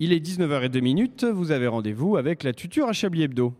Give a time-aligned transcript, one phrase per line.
[0.00, 3.52] Il est 19h02, vous avez rendez-vous avec la tuture à Chablis Hebdo.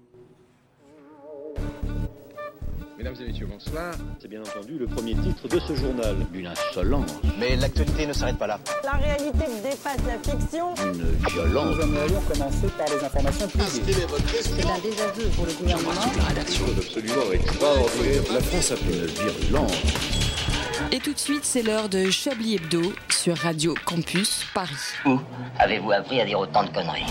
[2.96, 3.94] Mesdames et messieurs, bonsoir.
[4.20, 6.16] C'est bien entendu le premier titre de ce journal.
[6.32, 8.60] Une insolence, Mais l'actualité ne s'arrête pas là.
[8.84, 10.74] La réalité dépasse la fiction.
[10.76, 11.76] une violence.
[11.76, 14.06] Nous aimerions commencer par les informations privées.
[14.40, 15.90] C'est un désaveu pour le gouvernement.
[15.90, 18.22] absolument extraordinaire.
[18.32, 20.17] La France a fait une virulence.
[20.92, 24.74] Et tout de suite, c'est l'heure de Chablis Hebdo sur Radio Campus Paris.
[25.04, 25.18] Où
[25.58, 27.06] avez-vous appris à dire autant de conneries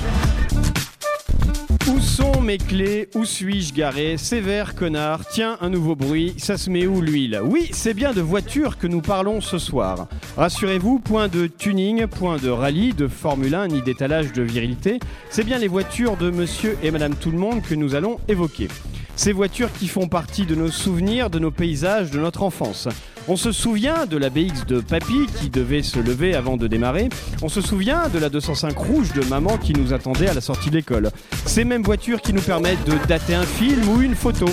[1.87, 6.69] Où sont mes clés Où suis-je garé Sévère connard, tiens un nouveau bruit, ça se
[6.69, 10.07] met où l'huile Oui, c'est bien de voiture que nous parlons ce soir.
[10.37, 15.43] Rassurez-vous, point de tuning, point de rallye, de Formule 1 ni d'étalage de virilité, c'est
[15.43, 18.69] bien les voitures de monsieur et madame tout le monde que nous allons évoquer.
[19.17, 22.87] Ces voitures qui font partie de nos souvenirs, de nos paysages, de notre enfance.
[23.27, 27.09] On se souvient de la BX de Papy qui devait se lever avant de démarrer.
[27.41, 30.69] On se souvient de la 205 rouge de maman qui nous attendait à la sortie
[30.69, 31.09] de l'école.
[31.47, 34.45] Ces mêmes voitures qui nous permettent de dater un film ou une photo.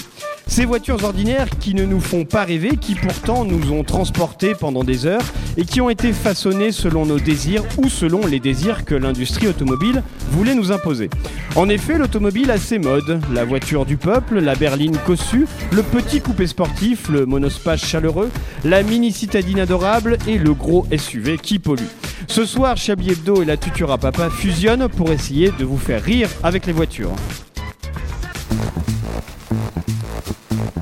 [0.46, 4.84] Ces voitures ordinaires qui ne nous font pas rêver, qui pourtant nous ont transportés pendant
[4.84, 5.24] des heures
[5.56, 10.02] et qui ont été façonnées selon nos désirs ou selon les désirs que l'industrie automobile
[10.30, 11.10] voulait nous imposer.
[11.56, 13.20] En effet, l'automobile a ses modes.
[13.32, 18.30] La voiture du peuple, la berline cossue, le petit coupé sportif, le monospace chaleureux,
[18.64, 21.82] la mini citadine adorable et le gros SUV qui pollue.
[22.26, 26.02] Ce soir, Chablis Hebdo et la tuture à papa fusionnent pour essayer de vous faire
[26.02, 27.12] rire avec les voitures.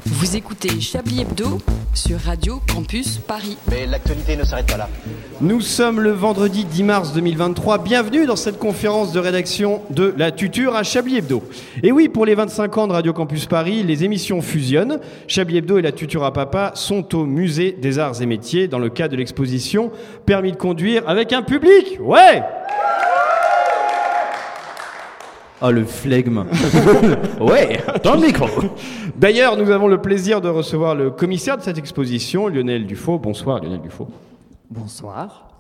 [0.07, 1.59] Vous écoutez Chablis Hebdo
[1.95, 3.57] sur Radio Campus Paris.
[3.71, 4.89] Mais l'actualité ne s'arrête pas là.
[5.41, 7.79] Nous sommes le vendredi 10 mars 2023.
[7.79, 11.43] Bienvenue dans cette conférence de rédaction de la tuture à Chablis Hebdo.
[11.83, 15.01] Et oui, pour les 25 ans de Radio Campus Paris, les émissions fusionnent.
[15.27, 18.79] Chablis Hebdo et la tuture à papa sont au musée des arts et métiers dans
[18.79, 19.91] le cadre de l'exposition
[20.25, 21.99] Permis de conduire avec un public.
[22.01, 22.43] Ouais!
[25.65, 26.45] Ah, le flegme.
[27.41, 28.49] ouais, dans le micro.
[29.17, 33.21] D'ailleurs, nous avons le plaisir de recevoir le commissaire de cette exposition, Lionel Dufaux.
[33.21, 34.09] Bonsoir, Lionel Dufaux.
[34.69, 35.52] Bonsoir.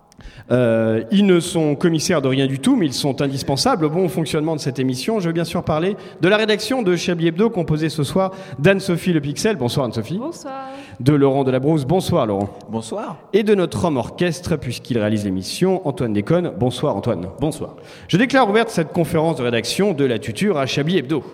[0.50, 4.08] Euh, ils ne sont commissaires de rien du tout, mais ils sont indispensables au bon
[4.08, 5.20] fonctionnement de cette émission.
[5.20, 9.12] Je veux bien sûr parler de la rédaction de Chablis Hebdo, composée ce soir d'Anne-Sophie
[9.12, 9.56] Le Pixel.
[9.56, 10.18] Bonsoir Anne-Sophie.
[10.18, 10.68] Bonsoir.
[11.00, 11.84] De Laurent Delabrousse.
[11.84, 12.50] Bonsoir Laurent.
[12.68, 13.18] Bonsoir.
[13.32, 16.52] Et de notre homme orchestre, puisqu'il réalise l'émission, Antoine Déconne.
[16.58, 17.28] Bonsoir Antoine.
[17.40, 17.76] Bonsoir.
[18.08, 21.24] Je déclare ouverte cette conférence de rédaction de la tuture à Chablis Hebdo.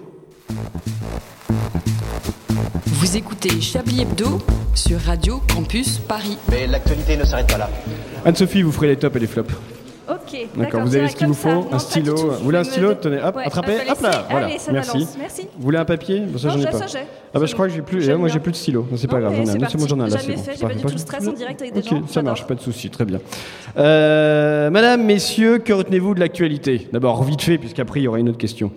[2.86, 4.38] Vous écoutez Chablis Hebdo
[4.74, 6.36] sur Radio Campus Paris.
[6.50, 7.70] Mais l'actualité ne s'arrête pas là.
[8.24, 9.54] Anne-Sophie, vous ferez les tops et les flops.
[10.10, 10.38] Ok.
[10.56, 13.36] D'accord, vous avez ce qu'il vous faut Un stylo Vous voulez un stylo Tenez, hop,
[13.36, 14.46] Ouais, attrapez, hop là, voilà.
[14.46, 14.92] Allez, ça Merci.
[14.92, 15.16] balance.
[15.18, 15.42] Merci.
[15.56, 16.78] Vous voulez un papier Bon, Ça, Non, j'en ai ça, pas.
[16.78, 16.98] ça, j'ai.
[17.34, 18.86] Ah bah je crois que j'ai plus, J'aime moi j'ai plus de stylo.
[18.96, 19.46] C'est pas grave, j'en ai un.
[19.46, 20.16] c'est ai un là.
[20.16, 20.68] J'ai c'est bon.
[20.68, 22.24] pas du tout stress en direct avec des Ok, gens, ça j'adore.
[22.30, 23.20] marche, pas de souci, très bien.
[23.76, 26.88] Euh, Madame, messieurs, que retenez-vous de l'actualité?
[26.92, 28.70] D'abord, vite fait, puisqu'après il y aura une autre question.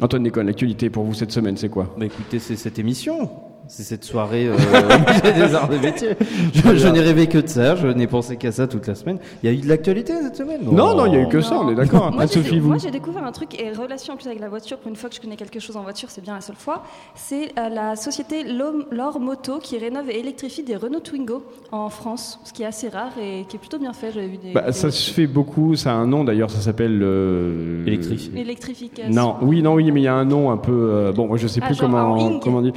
[0.00, 1.94] Antoine Déconne, l'actualité pour vous cette semaine, c'est quoi?
[1.96, 3.30] Bah écoutez, c'est cette émission.
[3.68, 4.56] C'est cette soirée euh,
[5.34, 6.10] des arts et métiers.
[6.54, 9.18] Je, je n'ai rêvé que de ça, je n'ai pensé qu'à ça toute la semaine.
[9.42, 11.38] Il y a eu de l'actualité cette semaine Non, non, il y a eu que
[11.38, 11.42] Non.
[11.42, 12.12] ça, on est d'accord.
[12.12, 14.48] Moi, j'ai- Anne-Sophie, vous Moi, j'ai découvert un truc et relation en plus avec la
[14.48, 14.78] voiture.
[14.78, 16.84] Pour une fois que je connais quelque chose en voiture, c'est bien la seule fois.
[17.14, 22.38] C'est euh, la société Lor Moto qui rénove et électrifie des Renault Twingo en France,
[22.44, 24.12] ce qui est assez rare et qui est plutôt bien fait.
[24.12, 24.52] J'avais vu des.
[24.52, 27.00] Bah, des- ça se fait beaucoup, ça a un nom d'ailleurs, ça s'appelle.
[27.02, 28.30] euh, Électrifié.
[28.34, 29.12] L'électrification.
[29.12, 30.72] Non, oui, non, oui, mais il y a un nom un peu.
[30.72, 32.72] euh, bon, moi, je sais Ah, plus genre comment, comment on dit.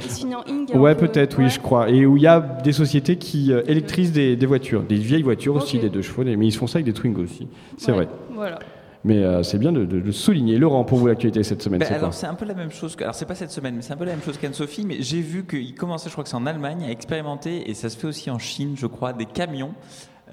[0.80, 1.06] Ouais, peu.
[1.06, 1.50] peut-être, oui, Ouais.
[1.50, 1.88] je crois.
[1.90, 5.22] Et où il y a des sociétés qui euh, électrisent des, des voitures, des vieilles
[5.22, 7.48] voitures aussi, des deux chevaux, mais ils font ça avec des Twingo aussi.
[7.76, 8.08] C'est Ouais, vrai.
[8.34, 8.58] Voilà.
[9.02, 10.58] Mais euh, c'est bien de, de- de souligner.
[10.58, 12.70] Laurent, pour vous, l'actualité cette semaine, Ben c'est quoi alors c'est un peu la même
[12.70, 14.84] chose que alors c'est pas cette semaine mais c'est un peu la même chose qu'Anne-Sophie
[14.86, 17.88] mais j'ai vu qu'il commençait je crois que c'est en Allemagne à expérimenter et ça
[17.88, 19.72] se fait aussi en Chine je crois des camions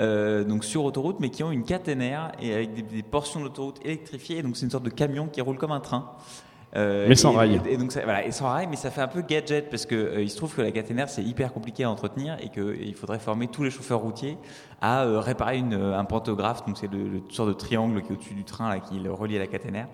[0.01, 3.77] euh, donc sur autoroute mais qui ont une caténaire et avec des, des portions d'autoroute
[3.85, 6.11] électrifiées et donc c'est une sorte de camion qui roule comme un train.
[6.75, 7.61] Euh, Mais sans et- rail.
[7.69, 9.95] Et, donc ça, voilà, et sans rail, mais ça fait un peu gadget parce que
[9.95, 13.19] euh, il se trouve que la caténaire c'est hyper compliqué à entretenir et qu'il faudrait
[13.19, 14.37] former tous les chauffeurs routiers
[14.81, 18.15] à euh, réparer une, un pantographe, donc c'est le, le sorte de triangle qui est
[18.15, 19.87] au-dessus du train là, qui le relie à la caténaire.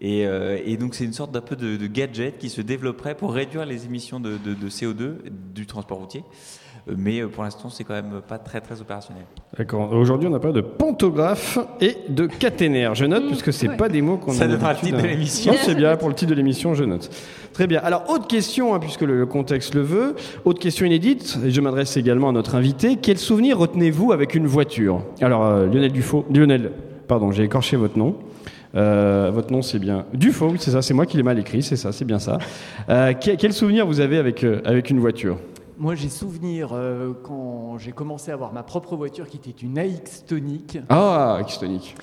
[0.00, 3.14] Et, euh, et donc c'est une sorte d'un peu de, de gadget qui se développerait
[3.16, 5.18] pour réduire les émissions de, de- de CO2
[5.54, 6.24] du transport routier.
[6.96, 9.24] Mais euh, pour l'instant, c'est quand même pas très très opérationnel.
[9.56, 9.92] D'accord.
[9.92, 12.94] Aujourd'hui, on a pas de pantographe et de caténaire.
[12.94, 13.76] Je note, puisque c'est ouais.
[13.76, 15.52] pas des mots qu'on Ça a donnera le l'habitude titre de à- l'émission.
[15.52, 17.10] Non, c'est bien pour le titre de l'émission, je note.
[17.52, 17.80] Très bien.
[17.82, 20.14] Alors, autre question, hein, puisque le, le contexte le veut.
[20.44, 22.96] Autre question inédite, et je m'adresse également à notre invité.
[23.00, 25.02] Quel souvenir retenez-vous avec une voiture?
[25.20, 26.24] Alors, euh, Lionel Dufaux.
[26.32, 26.72] Lionel,
[27.06, 28.14] pardon, j'ai écorché votre nom.
[28.74, 30.82] Euh, votre nom, c'est bien Dufaux, oui, c'est ça.
[30.82, 32.38] C'est moi qui l'ai mal écrit, c'est ça, c'est bien ça.
[32.90, 35.38] Euh, quel, quel souvenir vous avez avec, euh, avec une voiture?
[35.80, 39.78] Moi, j'ai souvenir euh, quand j'ai commencé à avoir ma propre voiture qui était une
[39.78, 40.78] AX Tonic.
[40.88, 41.94] Ah, Xtonic.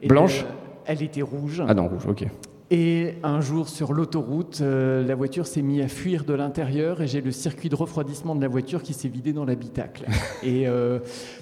[0.00, 0.52] Et, Blanche euh,
[0.86, 1.60] Elle était rouge.
[1.66, 2.28] Ah non, rouge, ok.
[2.70, 7.06] Et un jour sur l'autoroute, euh, la voiture s'est mise à fuir de l'intérieur et
[7.06, 10.06] j'ai le circuit de refroidissement de la voiture qui s'est vidé dans l'habitacle.
[10.42, 10.98] et euh,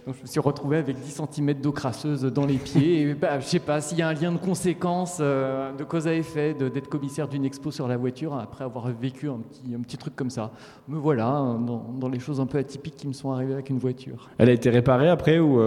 [0.06, 3.02] donc je me suis retrouvé avec 10 cm d'eau crasseuse dans les pieds.
[3.02, 6.08] Et bah, je sais pas s'il y a un lien de conséquence, euh, de cause
[6.08, 9.80] à effet, d'être commissaire d'une expo sur la voiture après avoir vécu un petit, un
[9.80, 10.50] petit truc comme ça.
[10.88, 13.70] Me voilà hein, dans, dans les choses un peu atypiques qui me sont arrivées avec
[13.70, 14.28] une voiture.
[14.38, 15.60] Elle a été réparée après ou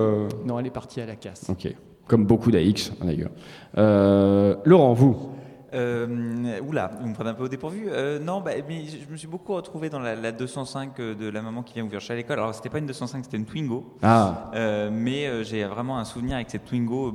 [0.45, 1.49] Non, elle est partie à la casse.
[1.49, 1.73] Ok.
[2.07, 3.31] Comme beaucoup d'AX, d'ailleurs.
[3.77, 5.31] Euh, Laurent, vous?
[5.75, 7.87] Euh, oula, vous me prenez un peu au dépourvu.
[7.89, 11.41] Euh, non, bah, mais je me suis beaucoup retrouvé dans la, la 205 de la
[11.41, 12.39] maman qui vient ouvrir chez l'école.
[12.39, 13.85] Alors, c'était pas une 205, c'était une Twingo.
[14.01, 14.51] Ah.
[14.55, 17.11] Euh, mais euh, j'ai vraiment un souvenir avec cette Twingo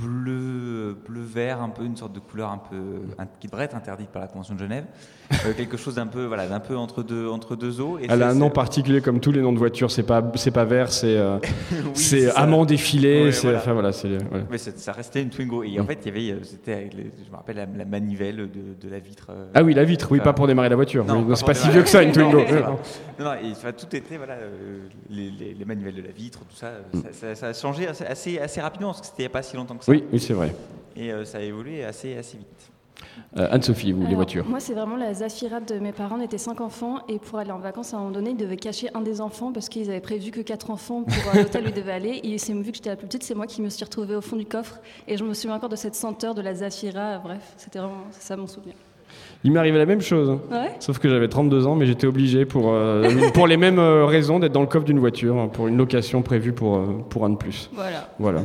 [0.00, 2.76] bleu, bleu vert, un peu une sorte de couleur un peu
[3.18, 4.84] un- qui devrait être interdite par la Convention de Genève.
[5.44, 7.98] Euh, quelque chose d'un peu, voilà, d'un peu entre deux, entre deux eaux.
[7.98, 9.90] Et Elle a un nom particulier comme tous les noms de voitures.
[9.90, 11.38] C'est pas, c'est pas vert, c'est, euh,
[11.72, 13.24] Oui, c'est amant défilé.
[13.24, 13.58] Ouais, c'est, voilà.
[13.58, 14.44] enfin voilà, c'est, voilà.
[14.50, 15.62] Mais ça restait une Twingo.
[15.64, 18.46] Et en fait, il y avait, euh, c'était je me rappelle la, la manivelle de,
[18.80, 19.26] de la vitre.
[19.30, 21.04] euh, Ah oui, la vitre, oui, pas pour démarrer la voiture.
[21.34, 22.38] c'est pas si vieux que ça, une Twingo.
[22.38, 22.78] Non,
[23.24, 24.80] non, et, enfin, tout était, voilà, euh,
[25.10, 27.00] les, les- les manivelles de la vitre, tout ça, Mm.
[27.02, 29.30] ça, ça- ça a changé assez, assez, assez rapidement, parce que c'était il n'y a
[29.30, 29.90] pas si longtemps que ça.
[29.92, 30.54] Oui, oui, c'est vrai.
[30.96, 32.70] Et euh, ça a évolué assez, assez vite.
[33.36, 34.44] Euh, Anne-Sophie, vous, les voitures.
[34.46, 36.16] Moi, c'est vraiment la Zafira de mes parents.
[36.18, 38.56] On était cinq enfants et pour aller en vacances, à un moment donné, ils devaient
[38.56, 41.68] cacher un des enfants parce qu'ils avaient prévu que quatre enfants pour euh, l'hôtel où
[41.68, 42.20] ils devaient aller.
[42.24, 44.20] Et c'est vu que j'étais la plus petite, c'est moi qui me suis retrouvée au
[44.20, 47.18] fond du coffre et je me souviens encore de cette senteur de la Zafira.
[47.18, 48.74] Bref, c'était vraiment ça mon souvenir.
[49.44, 50.30] Il m'est arrivé la même chose.
[50.50, 50.72] Ouais.
[50.80, 54.38] Sauf que j'avais 32 ans, mais j'étais obligé pour, euh, pour les mêmes euh, raisons
[54.38, 57.70] d'être dans le coffre d'une voiture, pour une location prévue pour, pour un de plus.
[57.74, 58.08] Voilà.
[58.18, 58.40] Voilà.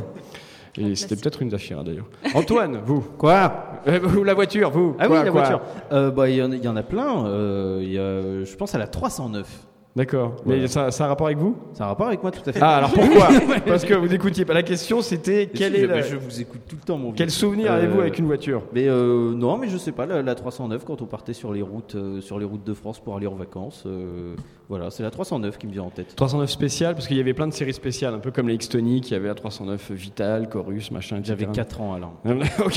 [0.78, 2.06] Et c'était peut-être une Zafira d'ailleurs.
[2.34, 3.80] Antoine, vous Quoi?
[4.02, 5.60] Vous, la voiture, vous Ah Quoi, oui, la quoi voiture.
[5.92, 7.26] Euh, bah, Il y, en a- il y en a plein.
[7.26, 9.46] euh, il y a- je pense à la 309.
[9.96, 10.34] D'accord.
[10.44, 10.66] Mais Voilà.
[10.68, 12.58] ça, ça a rapport avec vous Ça a rapport avec moi tout à fait.
[12.60, 13.28] Ah, alors pourquoi
[13.66, 14.52] Parce que vous écoutiez pas.
[14.52, 17.14] La question c'était quel Si, est la- je vous écoute tout le temps, mon vieux.
[17.16, 20.04] Quel souvenir Euh, avez-vous avec une voiture Mais euh, non, mais je sais pas.
[20.04, 22.98] La, la 309 quand on partait sur les routes, euh, sur les routes de France
[22.98, 23.84] pour aller en vacances.
[23.86, 24.34] euh,
[24.68, 26.16] voilà, c'est la 309 qui me vient en tête.
[26.16, 29.00] 309 spécial, parce qu'il y avait plein de séries spéciales, un peu comme les X-Tony
[29.00, 31.36] qui avait la 309 Vital, Chorus, machin, etc.
[31.38, 32.14] J'avais 4 ans alors.
[32.64, 32.72] ok,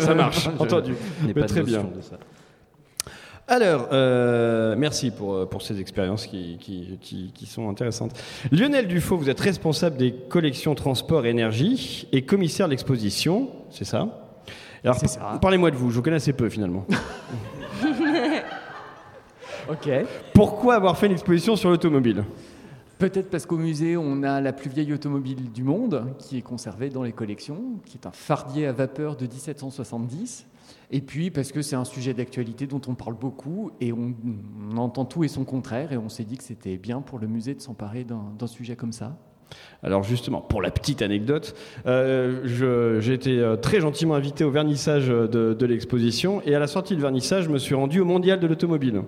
[0.00, 0.92] ça marche, Je entendu.
[0.92, 1.82] n'ai Mais pas de très bien.
[1.82, 2.16] notion de ça.
[3.46, 8.12] Alors, euh, merci pour, euh, pour ces expériences qui, qui, qui, qui sont intéressantes.
[8.50, 13.84] Lionel Dufaux, vous êtes responsable des collections transport et énergie et commissaire de l'exposition, c'est
[13.84, 14.08] ça?
[14.82, 14.98] Alors,
[15.40, 16.86] parlez-moi de vous, je vous connais assez peu finalement.
[19.66, 19.88] Ok.
[20.34, 22.22] Pourquoi avoir fait une exposition sur l'automobile?
[22.98, 26.90] Peut-être parce qu'au musée, on a la plus vieille automobile du monde qui est conservée
[26.90, 30.44] dans les collections, qui est un fardier à vapeur de 1770.
[30.90, 34.14] Et puis parce que c'est un sujet d'actualité dont on parle beaucoup et on,
[34.76, 35.92] entend tout et son contraire.
[35.92, 38.92] Et on s'est dit que c'était bien pour le musée de s'emparer d'un sujet comme
[38.92, 39.16] ça.
[39.82, 41.54] Alors justement, pour la petite anecdote,
[41.86, 46.96] euh, j'ai été euh, très gentiment invité au vernissage de l'exposition et à la sortie
[46.96, 49.02] du vernissage, je me suis rendu au Mondial de l'automobile.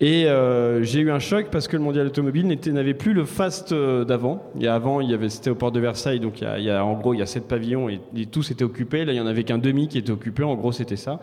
[0.00, 3.72] Et euh, j'ai eu un choc parce que le Mondial automobile n'avait plus le fast
[3.72, 4.44] euh, d'avant.
[4.54, 6.46] Il y a avant, il y avait c'était au port de Versailles, donc il y
[6.46, 8.00] a, il y a- en gros il y a sept pavillons et,
[8.30, 9.04] tous étaient occupés.
[9.04, 10.44] Là, il y en avait qu'un demi qui était occupé.
[10.44, 11.18] En gros, c'était ça.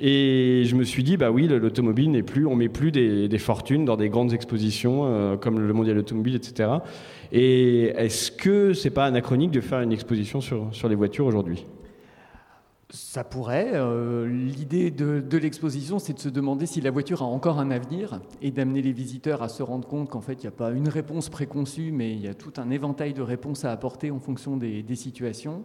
[0.00, 3.28] Et je me suis dit, bah oui, le- l'automobile n'est plus, on met plus des,
[3.28, 6.68] des fortunes dans des grandes expositions euh, comme le Mondial automobile, etc.
[7.32, 11.64] Et est-ce que c'est pas anachronique de faire une exposition sur, sur les voitures aujourd'hui?
[12.90, 13.72] Ça pourrait.
[13.74, 18.20] euh, L'idée de, l'exposition, c'est de se demander si la voiture a encore un avenir
[18.42, 20.88] et d'amener les visiteurs à se rendre compte qu'en fait, il n'y a pas une
[20.88, 24.56] réponse préconçue, mais il y a tout un éventail de réponses à apporter en fonction
[24.56, 25.64] des, situations.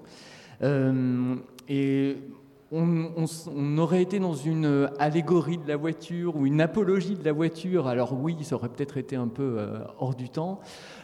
[0.64, 1.36] Euh,
[1.70, 2.18] et
[2.72, 7.88] on aurait été dans une allégorie de la voiture ou une apologie de la voiture.
[7.88, 10.62] Alors oui, ça aurait peut-être été un peu euh, hors du temps.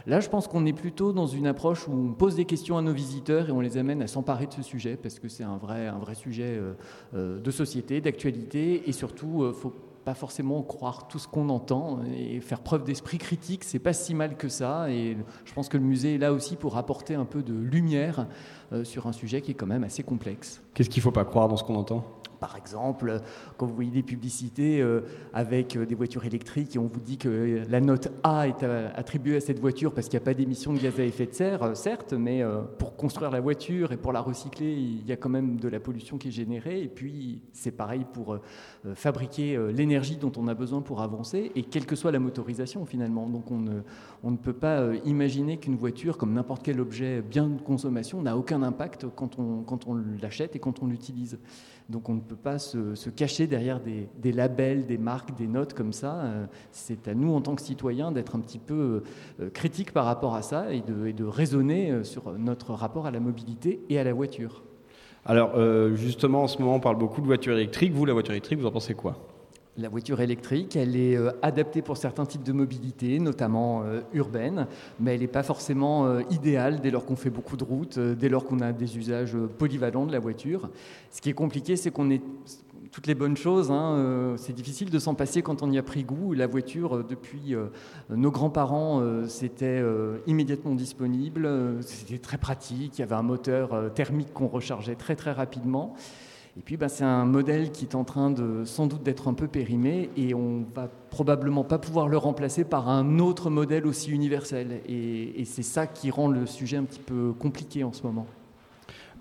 [0.07, 2.81] Là, je pense qu'on est plutôt dans une approche où on pose des questions à
[2.81, 5.57] nos visiteurs et on les amène à s'emparer de ce sujet parce que c'est un
[5.57, 6.73] vrai, un vrai sujet euh,
[7.13, 9.73] euh, de société, d'actualité et surtout, euh, faut
[10.05, 14.15] pas forcément croire tout ce qu'on entend et faire preuve d'esprit critique, c'est pas si
[14.15, 14.89] mal que ça.
[14.89, 18.27] Et je pense que le musée est là aussi pour apporter un peu de lumière
[18.83, 20.63] sur un sujet qui est quand même assez complexe.
[20.73, 22.05] Qu'est-ce qu'il faut pas croire dans ce qu'on entend?
[22.39, 23.21] Par exemple,
[23.57, 25.01] quand vous voyez des publicités euh,
[25.33, 28.89] avec euh, des voitures électriques et on vous dit que la note A est euh,
[28.95, 31.33] attribuée à cette voiture parce qu'il n'y a pas d'émissions de gaz à effet de
[31.33, 32.43] serre, certes, mais
[32.77, 35.79] pour construire la voiture et pour la recycler, il y a quand même de la
[35.79, 36.81] pollution qui est générée.
[36.81, 38.37] Et puis, c'est pareil pour
[38.95, 43.27] fabriquer l'énergie dont on a besoin pour avancer, et quelle que soit la motorisation finalement.
[43.27, 48.21] Donc, on ne, peut pas imaginer qu'une voiture, comme n'importe quel objet bien de consommation,
[48.21, 51.39] n'a aucun impact quand on l'achète et quand on l'utilise.
[51.89, 55.93] Donc on ne peut pas se, cacher derrière des, labels, des marques, des notes comme
[55.93, 56.15] ça.
[56.15, 59.03] Euh, C'est à nous, en tant que citoyens, d'être un petit peu
[59.39, 63.19] euh, critiques par rapport à ça et de, raisonner euh, sur notre rapport à la
[63.19, 64.63] mobilité et à la voiture.
[65.25, 65.59] Alors
[65.95, 67.91] justement, en ce moment, on parle beaucoup de voitures électriques.
[67.91, 69.17] Vous, la voiture électrique, vous en pensez quoi?
[69.79, 74.65] La voiture électrique, elle est euh, adaptée pour certains types de mobilité, notamment euh, urbaine,
[74.99, 78.27] mais elle n'est pas forcément euh, idéale dès lors qu'on fait beaucoup de routes, dès
[78.27, 80.71] lors qu'on a des usages polyvalents de la voiture.
[81.11, 82.23] Ce qui est compliqué, c'est qu'on est
[82.91, 86.03] toutes les bonnes choses, hein, c'est difficile de s'en passer quand on y a pris
[86.03, 86.33] goût.
[86.33, 87.53] La voiture, depuis
[88.09, 89.83] nos grands-parents, c'était
[90.25, 91.47] immédiatement disponible,
[91.81, 95.95] c'était très pratique, il y avait un moteur thermique qu'on rechargeait très très rapidement.
[96.57, 99.35] Et puis ben, c'est un modèle qui est en train de sans doute d'être un
[99.35, 104.09] peu périmé et on va probablement pas pouvoir le remplacer par un autre modèle aussi
[104.09, 104.81] universel.
[104.89, 108.25] Et, c'est ça qui rend le sujet un petit peu compliqué en ce moment.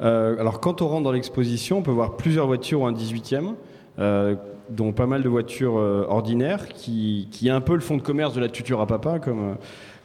[0.01, 3.55] Euh, alors, quand on rentre dans l'exposition, on peut voir plusieurs voitures ou un 18e,
[3.99, 4.35] euh,
[4.71, 8.03] dont pas mal de voitures euh, ordinaires, qui, qui est un peu le fond de
[8.03, 9.57] commerce de la tuture à papa, comme,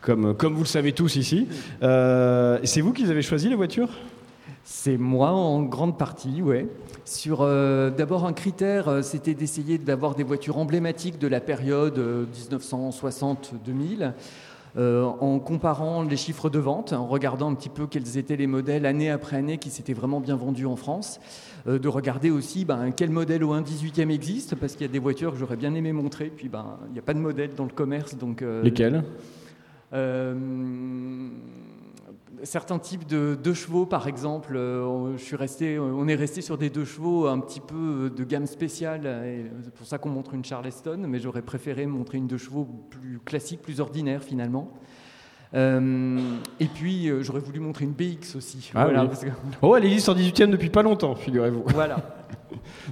[0.01, 1.47] comme, comme vous le savez tous ici.
[1.81, 3.89] C'est vous qui avez choisi les voitures?
[4.63, 6.67] C'est moi en grande partie, ouais.
[7.03, 11.97] Sur euh, d'abord un critère, euh, c'était d'essayer d'avoir des voitures emblématiques de la période
[11.97, 14.13] euh, 1960-2000.
[14.77, 18.47] euh, en comparant les chiffres de vente, en regardant un petit peu quels étaient les
[18.47, 21.19] modèles année après année qui s'étaient vraiment bien vendus en France,
[21.67, 24.93] euh, de regarder aussi ben, quel modèle au 1 18e existe, parce qu'il y a
[24.93, 27.51] des voitures que j'aurais bien aimé montrer, puis ben, il n'y a pas de modèle
[27.55, 28.15] dans le commerce.
[28.15, 29.03] Donc, euh, Lesquelles?
[29.93, 30.33] Euh,
[32.43, 36.57] certains types de deux chevaux, par exemple, euh, je suis resté, on est resté sur
[36.57, 39.51] des deux chevaux un petit peu de gamme spéciale.
[39.63, 43.19] C'est pour ça qu'on montre une Charleston, mais j'aurais préféré montrer une deux chevaux plus
[43.23, 44.71] classique, plus ordinaire finalement.
[45.53, 46.17] Euh,
[46.61, 48.71] et puis euh, j'aurais voulu montrer une BX aussi.
[48.73, 49.07] Ah Voilà, oui.
[49.09, 49.29] parce que-
[49.61, 51.63] Oh, elle existe en 18e depuis pas longtemps, figurez-vous.
[51.67, 51.97] voilà.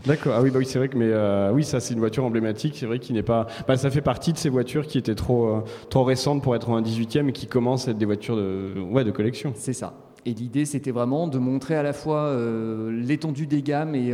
[0.06, 0.34] D'accord.
[0.36, 2.75] Ah oui, bah oui, c'est vrai que mais euh, oui, ça c'est une voiture emblématique.
[2.78, 3.48] C'est vrai qu'il n'est pas.
[3.68, 6.70] Bah, ça fait partie de ces voitures qui étaient trop euh, trop récentes pour être
[6.70, 9.54] en 18e et qui commencent à être des voitures de ouais de collection.
[9.56, 9.94] C'est ça.
[10.25, 14.13] Et l'idée, c'était vraiment de montrer à la fois euh, l'étendue des gammes et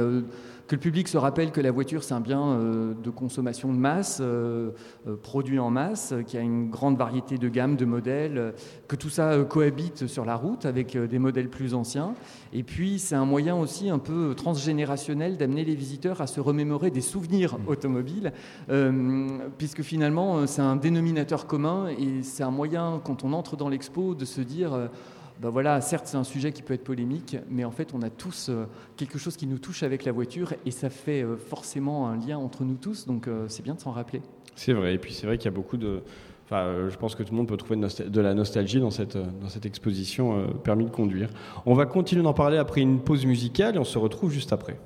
[0.68, 3.78] que le public se rappelle que la voiture, c'est un bien euh, de consommation de
[3.78, 4.72] masse, euh,
[5.08, 8.54] euh, produit en masse, qui a une grande variété de gammes, de modèles,
[8.88, 12.16] que tout ça cohabite sur la route avec des modèles plus anciens.
[12.52, 16.90] Et puis, c'est un moyen aussi un peu transgénérationnel d'amener les visiteurs à se remémorer
[16.90, 18.34] des souvenirs automobiles,
[18.70, 23.70] euh, puisque finalement, c'est un dénominateur commun et c'est un moyen, quand on entre dans
[23.70, 24.90] l'expo, de se dire...
[25.42, 28.10] ben voilà, certes, c'est un sujet qui peut être polémique, mais en fait, on a
[28.10, 28.66] tous euh,
[28.96, 32.38] quelque chose qui nous touche avec la voiture et ça fait euh, forcément un lien
[32.38, 34.22] entre nous tous, donc euh, c'est bien de s'en rappeler.
[34.56, 34.94] C'est vrai.
[34.94, 36.02] Et puis c'est vrai qu'il y a beaucoup de.
[36.46, 39.18] Enfin, je pense que tout le monde peut trouver de, la nostalgie dans cette,
[39.64, 41.28] exposition permis de conduire.
[41.66, 44.78] On va continuer d'en parler après une pause musicale et on se retrouve juste après.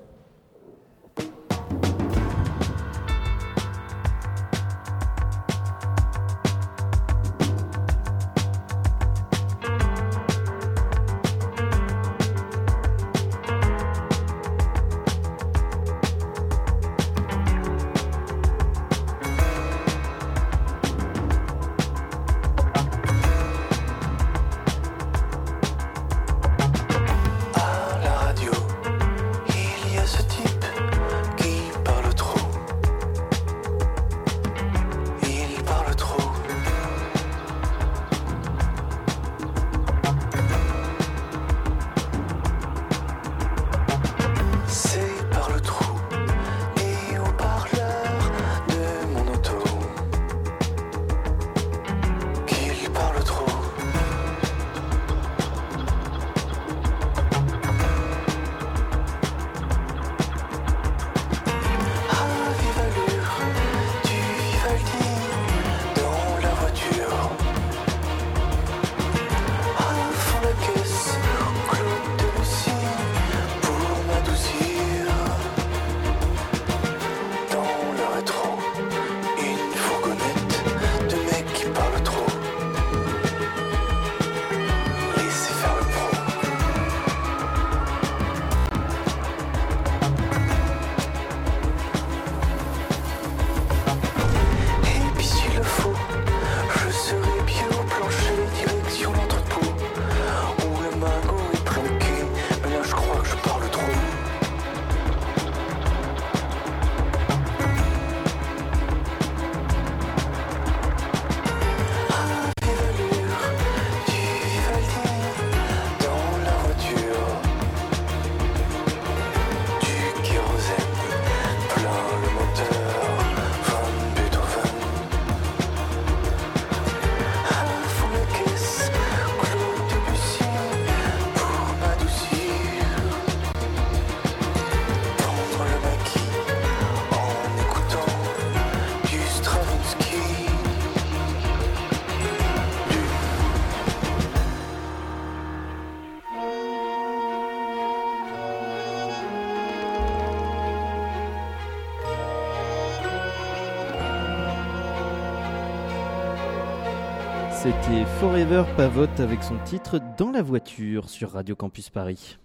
[158.20, 162.38] Forever Pavote avec son titre Dans la voiture sur Radio Campus Paris.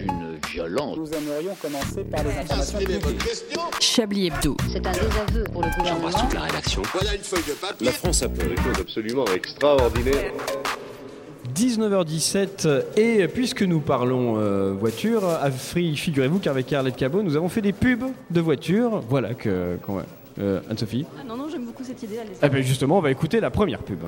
[0.00, 0.96] Une violence.
[0.96, 2.78] Nous aimerions commencer par les informations
[3.80, 4.56] Chablis Hebdo.
[4.70, 6.10] C'est un désaveu pour le gouvernement.
[6.10, 6.82] toute la rédaction.
[6.92, 7.86] Voilà une feuille de papier.
[7.86, 10.32] La France a fait des choses absolument extraordinaires.
[11.52, 17.48] 19h17 et puisque nous parlons euh, voiture, à Free, figurez-vous qu'avec Arlette Cabot, nous avons
[17.48, 19.00] fait des pubs de voitures.
[19.08, 19.78] Voilà que
[20.38, 21.06] euh, Anne-Sophie.
[21.18, 22.20] Ah non, non, j'aime beaucoup cette idée.
[22.40, 24.04] Eh ben justement, on va écouter la première pub.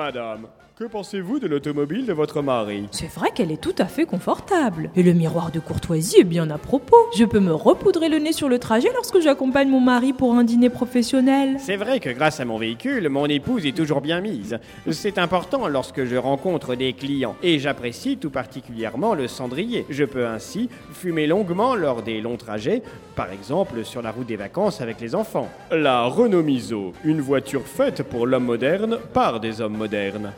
[0.00, 0.48] Madame,
[0.80, 2.88] que pensez-vous de l'automobile de votre mari?
[2.90, 4.88] C'est vrai qu'elle est tout à fait confortable.
[4.96, 6.96] Et le miroir de courtoisie est bien à propos.
[7.14, 10.42] Je peux me repoudrer le nez sur le trajet lorsque j'accompagne mon mari pour un
[10.42, 11.56] dîner professionnel.
[11.58, 14.58] C'est vrai que grâce à mon véhicule, mon épouse est toujours bien mise.
[14.90, 19.84] C'est important lorsque je rencontre des clients et j'apprécie tout particulièrement le cendrier.
[19.90, 22.80] Je peux ainsi fumer longuement lors des longs trajets,
[23.16, 25.50] par exemple sur la route des vacances avec les enfants.
[25.70, 30.32] La Renault Miso, une voiture faite pour l'homme moderne par des hommes modernes.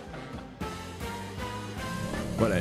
[2.42, 2.56] Voilà.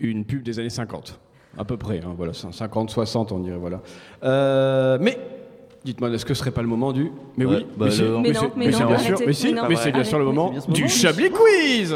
[0.00, 1.20] Une pub des années 50.
[1.56, 3.80] À peu près, hein, voilà, 50, 60 on dirait, voilà.
[4.24, 5.16] Euh, mais,
[5.84, 7.12] dites-moi, est-ce que ce serait pas le moment du...
[7.36, 8.40] Mais Ouais, oui, bah, Mais c'est- mais bien
[8.98, 10.88] sûr, mais si, c'est bien sûr le moment du.
[10.88, 11.94] Chablis Quiz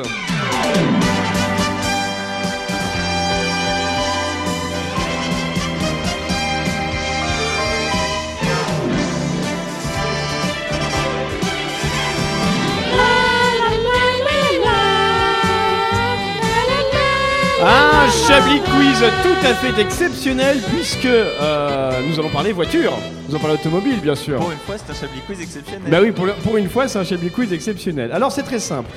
[18.29, 22.93] Chablis Quiz tout à fait exceptionnel puisque euh, nous allons parler voiture.
[23.29, 24.39] Nous allons parler automobile, bien sûr.
[24.41, 25.91] Pour une fois, c'est un Chablis Quiz exceptionnel.
[25.91, 28.11] Bah oui, pour, le- pour une fois, c'est un Chablis Quiz exceptionnel.
[28.13, 28.91] Alors c'est très simple.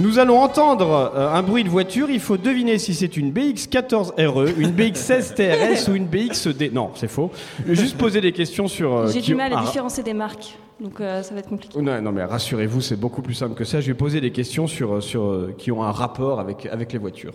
[0.00, 2.08] Nous allons entendre euh, un bruit de voiture.
[2.10, 6.72] Il faut deviner si c'est une BX14 RE, E, une BX16 TRS ou une BXD.
[6.72, 7.30] Non, c'est faux.
[7.68, 8.92] Juste poser des questions sur.
[8.96, 11.48] euh, J'ai qui- du mal à Ah, différencier des marques, donc euh, ça va être
[11.48, 11.80] compliqué.
[11.80, 13.80] non, non, mais rassurez-vous, c'est beaucoup plus simple que ça.
[13.80, 16.98] Je vais poser des questions sur, sur, euh, qui ont un rapport avec, avec les
[16.98, 17.34] voitures.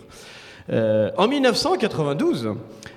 [0.70, 2.50] Euh, en 1992,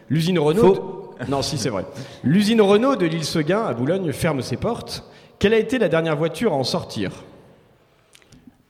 [0.10, 1.08] l'usine Renault.
[1.20, 1.86] de- Non, si, c'est vrai.
[2.24, 5.04] L'usine Renault de l'île Seguin, à Boulogne, ferme ses portes.
[5.40, 7.12] Quelle a été la dernière voiture à en sortir?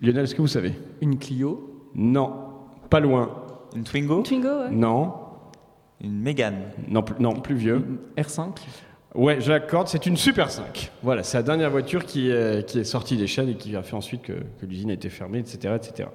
[0.02, 0.74] Lionel, est-ce que vous savez?
[1.02, 1.90] Une Clio?
[1.96, 2.34] Non,
[2.90, 3.30] pas loin.
[3.76, 4.22] Une Twingo?
[4.24, 4.70] Twingo, ouais.
[4.72, 5.14] Non,
[6.04, 6.64] Une Mégane?
[6.88, 7.84] Non, plus- non, plus vieux.
[8.18, 8.56] R5
[9.14, 10.90] Ouais, j'accorde, c'est une Super 5.
[11.04, 13.84] Voilà, c'est la dernière voiture qui est, qui est sortie des chaînes et qui a
[13.84, 15.76] fait ensuite que, que l'usine a été fermée, etc.
[15.76, 16.10] etc.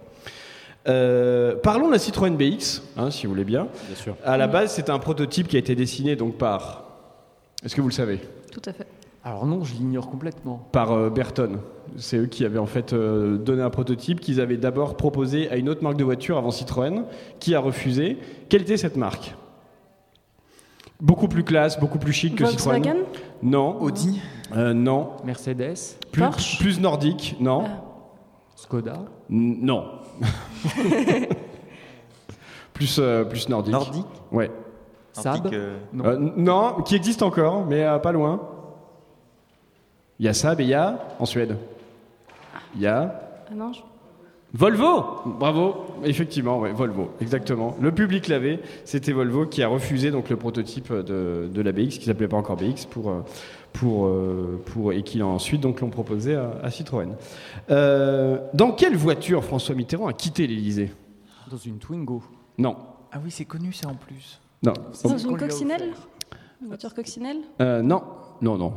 [0.88, 3.68] Euh, parlons de la Citroën BX, hein, si vous voulez bien.
[3.86, 4.16] Bien sûr.
[4.24, 6.84] À la base, c'est un prototype qui a été dessiné donc par.
[7.64, 8.20] Est-ce que vous le savez?
[8.52, 8.86] Tout à fait.
[9.24, 10.68] Alors non, je l'ignore complètement.
[10.70, 11.58] Par euh, Berton.
[11.96, 15.56] C'est eux qui avaient en fait euh, donné un prototype qu'ils avaient d'abord proposé à
[15.56, 17.02] une autre marque de voiture avant Citroën,
[17.40, 18.18] qui a refusé.
[18.48, 19.34] Quelle était cette marque?
[21.00, 22.80] Beaucoup plus classe, beaucoup plus chic que Volkswagen?
[22.80, 23.04] Citroën.
[23.42, 23.80] Non.
[23.82, 24.20] Audi?
[24.56, 25.10] Euh, non.
[25.24, 25.74] Mercedes,
[26.12, 26.58] Plus, Porsche?
[26.58, 27.64] plus nordique, non.
[28.54, 29.84] Skoda, N- Non.
[32.72, 33.72] plus, euh, plus nordique.
[33.72, 34.50] Nordique Ouais.
[35.12, 36.04] Saab Nordique, euh, Non.
[36.06, 38.40] Euh, non, qui existe encore, mais euh, pas loin.
[40.18, 41.56] Il y a Saab et il y a en Suède.
[42.74, 43.80] Il y a Ah non, je-
[44.54, 45.74] Volvo Bravo
[46.04, 47.76] Effectivement, ouais, Volvo, exactement.
[47.80, 51.98] Le public l'avait, c'était Volvo qui a refusé donc le prototype de, de la BX,
[51.98, 53.20] qui s'appelait pas encore BX, pour, euh,
[53.78, 57.14] pour, euh, pour, et qui ensuite donc l'ont proposé à, à Citroën.
[57.70, 60.92] Euh, dans quelle voiture François Mitterrand a quitté l'Elysée
[61.50, 62.22] dans une Twingo.
[62.58, 62.76] Non.
[63.12, 64.40] Ah oui, c'est connu ça en plus.
[64.62, 64.72] Non.
[64.92, 65.92] C'est dans une coccinelle?
[66.62, 67.38] Une voiture coccinelle?
[67.60, 68.02] Euh, non,
[68.40, 68.72] non, non.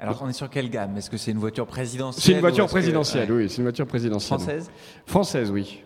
[0.00, 0.96] Alors on est sur quelle gamme?
[0.96, 3.86] Est-ce que c'est une voiture présidentielle C'est une voiture que- présidentielle, oui, c'est une voiture
[3.86, 4.38] présidentielle.
[4.38, 4.70] Française?
[5.06, 5.82] Française, oui.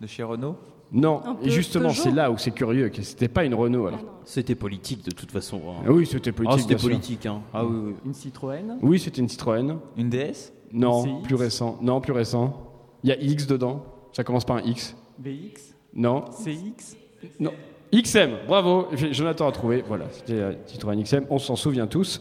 [0.00, 0.56] De chez Renault?
[0.92, 4.00] Non, et justement, c'est là où c'est curieux, que c'était pas une Renault alors.
[4.24, 5.60] C'était politique de toute façon.
[5.70, 5.82] hein.
[5.86, 6.58] Ah oui, c'était politique.
[6.58, 6.88] Ah, c'était bien sûr.
[6.90, 7.26] politique.
[7.26, 7.40] Hein.
[7.54, 7.94] Ah oui, oui.
[8.04, 9.78] Une Citroën, Oui, c'était une Citroën.
[9.96, 11.22] Une DS Non, CX.
[11.24, 11.78] plus récent.
[11.80, 12.70] Non, plus récent.
[13.02, 13.84] Il y a X dedans.
[14.12, 14.94] Ça commence par un X.
[15.18, 16.24] VX, Non.
[16.30, 16.96] CX,
[17.40, 17.52] Non.
[17.94, 18.86] XM, bravo.
[19.12, 19.82] Jonathan a trouvé.
[19.88, 21.24] Voilà, c'était la Citroën XM.
[21.30, 22.20] On s'en souvient tous.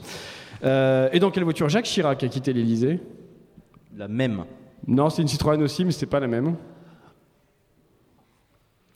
[0.63, 2.99] Euh, et dans quelle voiture Jacques Chirac a quitté l'Elysée
[3.97, 4.45] La même.
[4.87, 6.55] Non, c'est une Citroën aussi, mais c'était pas la même.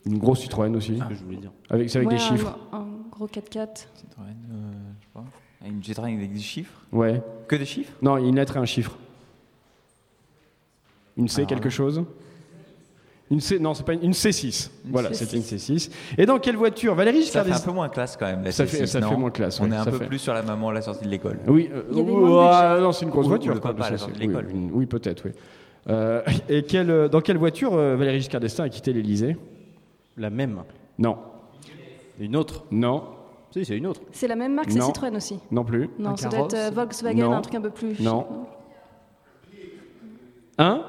[0.06, 0.94] Une grosse Citroën aussi.
[0.98, 1.50] C'est ce que je voulais dire.
[1.68, 2.58] Avec, c'est avec Ouais, des un- chiffres.
[2.72, 3.88] Un, gros 4x4.
[3.94, 5.24] Citroën, euh, je sais pas.
[5.62, 7.20] Ah, Une Citroën avec des chiffres Ouais.
[7.48, 8.96] Que des chiffres Non, une lettre et un chiffre.
[11.16, 12.04] Une C, Alors quelque chose
[13.30, 14.70] Une C, non, c'est pas une, une C6.
[14.84, 15.14] Une voilà, C6.
[15.14, 15.90] c'était une C6.
[16.18, 16.94] Et dans quelle voiture?
[16.94, 18.44] Valérie Ça fait un d'Estaing peu moins classe quand même.
[18.44, 20.06] La Ça fait- C6, ça fait moins classe, On ouais, est un peu fait.
[20.06, 21.40] plus sur la maman à la sortie de l'école.
[21.48, 21.82] Oui, euh,
[22.52, 23.54] ah, non, c'est une grosse Ou- ou voiture.
[23.54, 24.46] le quoi, papa à la ça, sortie de c'est- l'école.
[24.46, 25.32] Oui, une- oui, peut-être, oui.
[25.88, 29.36] Euh, et quelle, dans quelle voiture euh, Valérie Giscard d'Estaing a quitté l'Elysée
[30.16, 30.62] La même.
[30.98, 31.18] Non.
[32.18, 33.04] Une autre Non.
[33.50, 34.00] Si, c'est une autre.
[34.12, 34.86] C'est la même marque, c'est Non.
[34.86, 35.38] Citroën aussi.
[35.50, 35.88] Non plus.
[35.98, 37.32] Non, Un ça doit être euh, carrosse Volkswagen, Non.
[37.32, 38.00] un truc un peu plus.
[38.00, 38.26] Non.
[40.58, 40.82] Hein?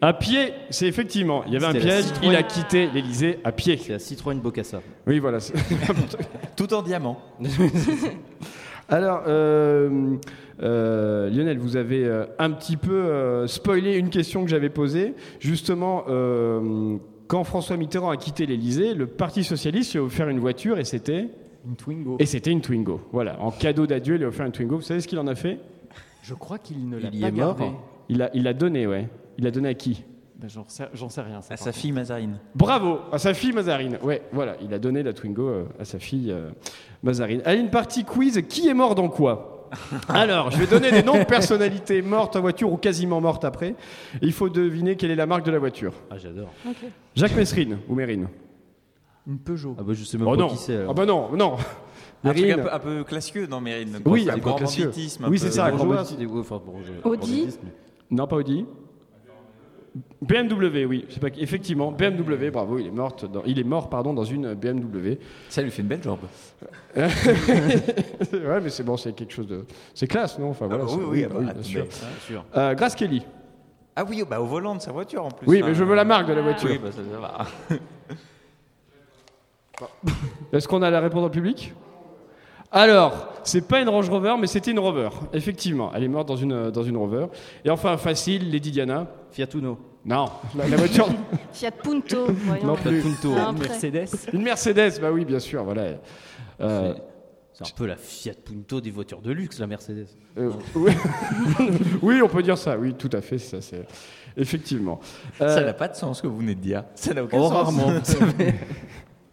[0.00, 1.42] À pied, c'est effectivement.
[1.46, 2.28] Il y avait un C'était la piège, Citroën.
[2.30, 3.76] il a quitté l'Elysée à pied.
[3.78, 4.80] C'est la Citroën Bocassa.
[5.06, 5.40] Oui, voilà.
[5.40, 5.54] c'est-
[6.56, 7.18] Tout en diamant.
[8.88, 10.16] Alors, euh,
[10.62, 15.14] euh, Lionel, vous avez euh, un petit peu euh, spoilé une question que j'avais posée.
[15.40, 16.96] Justement, euh,
[17.28, 20.84] quand François Mitterrand a quitté l'Elysée, le Parti Socialiste lui a offert une voiture et
[20.84, 21.28] c'était
[21.66, 22.16] Une Twingo.
[22.18, 23.00] Et c'était une Twingo.
[23.12, 24.76] Voilà, en cadeau d'adieu, il lui a offert une Twingo.
[24.76, 25.58] Vous savez ce qu'il en a fait?
[26.22, 27.56] Je crois qu'il ne l'a pas est mort.
[27.56, 27.72] gardé.
[28.08, 29.08] il a, il a donné, ouais.
[29.38, 30.04] Il a donné à qui?
[30.36, 31.40] Ben, J'en sais, j'en sais rien.
[31.42, 32.38] ça, À sa fille Mazarine.
[32.54, 33.98] Bravo À sa fille Mazarine.
[34.02, 36.50] Ouais, voilà, il a donné la Twingo euh, à sa fille euh,
[37.02, 37.42] Mazarine.
[37.44, 38.40] Allez, une partie quiz.
[38.48, 39.57] Qui est mort dans quoi?
[40.08, 43.74] Alors, je vais donner des noms de personnalités mortes en voiture ou quasiment mortes après.
[44.22, 45.92] Il faut deviner quelle est la marque de la voiture.
[46.10, 46.50] Ah, j'adore.
[47.14, 48.28] Jacques Messrine ou Mérine
[49.26, 49.76] Une Peugeot.
[49.78, 50.76] Ah bah je sais même Oh pas non qui c'est.
[50.76, 50.90] alors.
[50.90, 51.56] Ah bah non, non
[52.24, 53.98] Un truc un peu, un peu classieux, non, Mérine?
[54.04, 54.90] Oui, un peu grand classieux.
[55.28, 56.04] Oui, c'est ça, Bourgeois,
[57.04, 57.46] Audi
[58.10, 58.66] Non, pas Audi.
[60.20, 61.06] BMW, oui.
[61.08, 61.28] C'est pas...
[61.38, 63.42] Effectivement, BMW, bravo, il est, morte dans...
[63.44, 65.18] il est mort pardon, dans une BMW.
[65.48, 66.20] Ça lui fait une belle jambe.
[66.96, 69.64] ouais, mais c'est bon, c'est quelque chose de.
[69.94, 70.50] C'est classe, non?
[70.50, 72.44] Enfin, voilà, bah oui, oui, bah bah, bien tout sûr.
[72.56, 73.22] Euh, Grace Kelly.
[73.94, 75.46] Ah oui, bah, au volant de sa voiture en plus.
[75.46, 76.70] Oui, mais je veux la marque de la voiture.
[76.70, 77.46] Oui, bah, ça, ça va.
[80.52, 81.72] Est-ce qu'on a la réponse en public?
[82.70, 85.08] Alors, c'est pas une Range Rover, mais c'était une Rover.
[85.32, 87.26] Effectivement, elle est morte dans une, dans une Rover.
[87.64, 89.06] Et enfin, facile, Lady Diana.
[89.30, 89.78] Fiat Uno.
[90.04, 90.26] Non,
[90.56, 91.08] la, la voiture.
[91.52, 92.66] Fiat Punto, voyons.
[92.66, 93.00] non plus.
[93.00, 93.34] Punto.
[93.36, 93.58] Ah, Une.
[93.58, 94.08] Mercedes.
[94.32, 95.98] Une Mercedes, bah oui, bien sûr, voilà.
[96.60, 96.94] Euh,
[97.52, 100.06] C'est un peu la Fiat Punto des voitures de luxe, la Mercedes.
[100.38, 100.92] euh, oui.
[102.02, 103.86] oui, on peut dire ça, oui, tout à fait, ça c'est.
[104.36, 105.00] Effectivement.
[105.40, 106.84] Euh, Ça n'a pas de sens ce que vous venez de dire.
[106.94, 107.52] Ça n'a aucun Oh, sens.
[107.52, 107.92] rarement.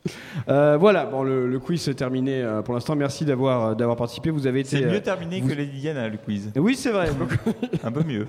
[0.47, 2.95] Euh, voilà, bon, le, le quiz est terminé euh, pour l'instant.
[2.95, 4.29] Merci d'avoir euh, d'avoir participé.
[4.29, 4.77] Vous avez été.
[4.77, 6.51] C'est euh, mieux terminé vous- que Lady Diana, le quiz.
[6.57, 7.09] Oui, c'est vrai.
[7.83, 8.27] Un peu mieux.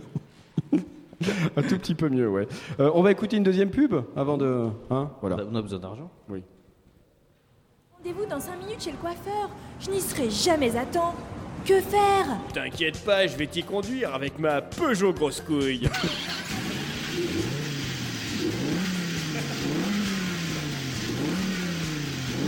[1.57, 2.49] Un tout petit peu mieux, ouais.
[2.81, 4.69] Euh, on va écouter une deuxième pub avant de.
[4.91, 5.37] Hein voilà.
[5.53, 6.11] On a besoin d'argent.
[6.31, 6.43] Oui.
[7.99, 9.51] Rendez-vous dans 5 minutes chez le coiffeur.
[9.81, 11.15] Je n'y serai jamais à temps.
[11.67, 12.27] Que faire?
[12.55, 15.89] T'inquiète pas, je vais t'y conduire avec ma Peugeot grosse couille.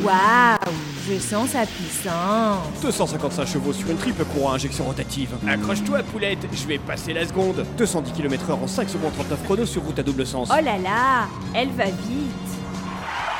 [0.04, 0.72] Waouh,
[1.08, 2.80] je sens sa puissance.
[2.82, 5.30] 255 chevaux sur une triple courroie injection rotative.
[5.46, 7.66] Accroche-toi, poulette, je vais passer la seconde.
[7.76, 10.48] 210 km/h en 5 secondes 39 chrono sur route à double sens.
[10.52, 12.48] Oh là là, elle va vite.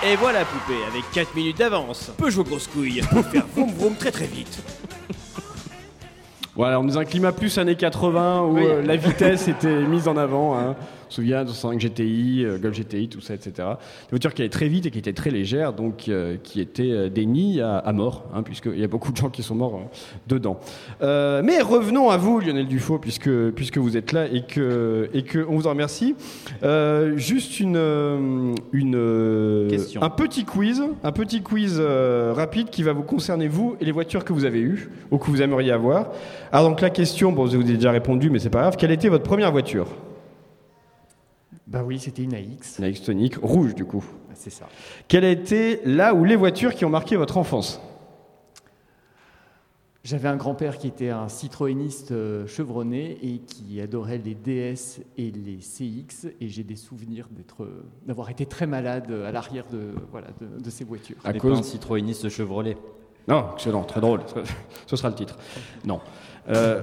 [0.04, 2.10] Et voilà, poupée, avec 4 minutes d'avance.
[2.16, 4.60] Peugeot grosse couille, pour faire vroom vroom très très vite.
[6.56, 10.08] Voilà, on est dans un climat plus années 80 où euh, la vitesse était mise
[10.08, 10.58] en avant.
[10.58, 10.74] Hein.
[11.08, 13.52] On se souvient de 5 GTI, euh, Golf GTI, tout ça, etc.
[13.56, 16.90] Des voitures qui allaient très vite et qui étaient très légères, donc euh, qui étaient
[16.90, 19.54] euh, des nids à, à mort, hein, puisqu'il y a beaucoup de gens qui sont
[19.54, 20.60] morts euh, dedans.
[21.00, 25.22] Euh, mais revenons à vous, Lionel Dufaux, puisque, puisque vous êtes là et que, et
[25.22, 26.14] que on vous en remercie.
[27.16, 30.02] Juste une, une, Question.
[30.02, 34.24] un petit quiz, un petit quiz rapide qui va vous concerner vous et les voitures
[34.26, 36.10] que vous avez eues ou que vous aimeriez avoir.
[36.52, 38.76] Alors donc la question, bon, je vous ai déjà répondu, mais c'est pas grave.
[38.76, 39.86] Quelle était votre première voiture?
[41.68, 42.78] Bah oui, c'était une AX.
[42.78, 44.02] La X-Tonic, rouge du coup.
[44.30, 44.66] Ah, C'est ça.
[45.06, 47.80] Quelle a été là ou les voitures qui ont marqué votre enfance?
[50.04, 55.30] J'avais un grand-père qui était un citroëniste euh, chevronné et qui adorait les DS et
[55.30, 56.28] les CX.
[56.40, 60.62] Et j'ai des souvenirs d'être, euh, d'avoir été très malade à l'arrière de, voilà, de,
[60.62, 61.16] de ces voitures.
[61.24, 62.78] À cause- pas un citroëniste Chevrolet.
[63.26, 64.22] Non, excellent, très drôle.
[64.86, 65.36] Ce sera le titre.
[65.84, 66.00] Non.
[66.48, 66.80] Euh,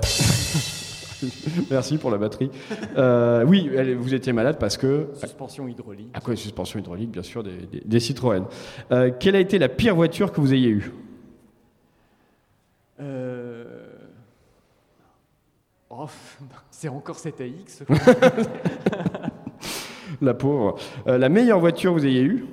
[1.71, 2.51] Merci pour la batterie.
[2.97, 5.09] Euh, oui, elle- vous étiez malade parce que.
[5.13, 6.09] Suspension hydraulique.
[6.13, 8.45] À quoi suspension hydraulique, bien sûr, des, des- des Citroën.
[8.91, 10.91] Euh, quelle a été la pire voiture que vous ayez eue?
[12.99, 13.87] Euh,
[15.89, 16.07] oh,
[16.71, 17.83] c'est encore cette AX.
[20.21, 20.77] La pauvre.
[21.07, 22.45] Euh, la meilleure voiture que vous ayez eue?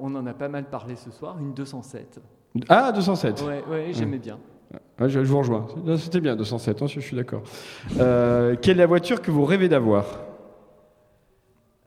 [0.00, 2.18] On en a pas mal parlé ce soir, une 207.
[2.70, 3.42] Ah, 207.
[3.42, 4.38] Ouais, ouais, j'aimais bien.
[5.08, 5.66] Je, vous rejoins.
[5.96, 7.42] C'était bien, 207, hein, je, suis d'accord.
[7.98, 10.04] Euh, quelle est la voiture que vous rêvez d'avoir?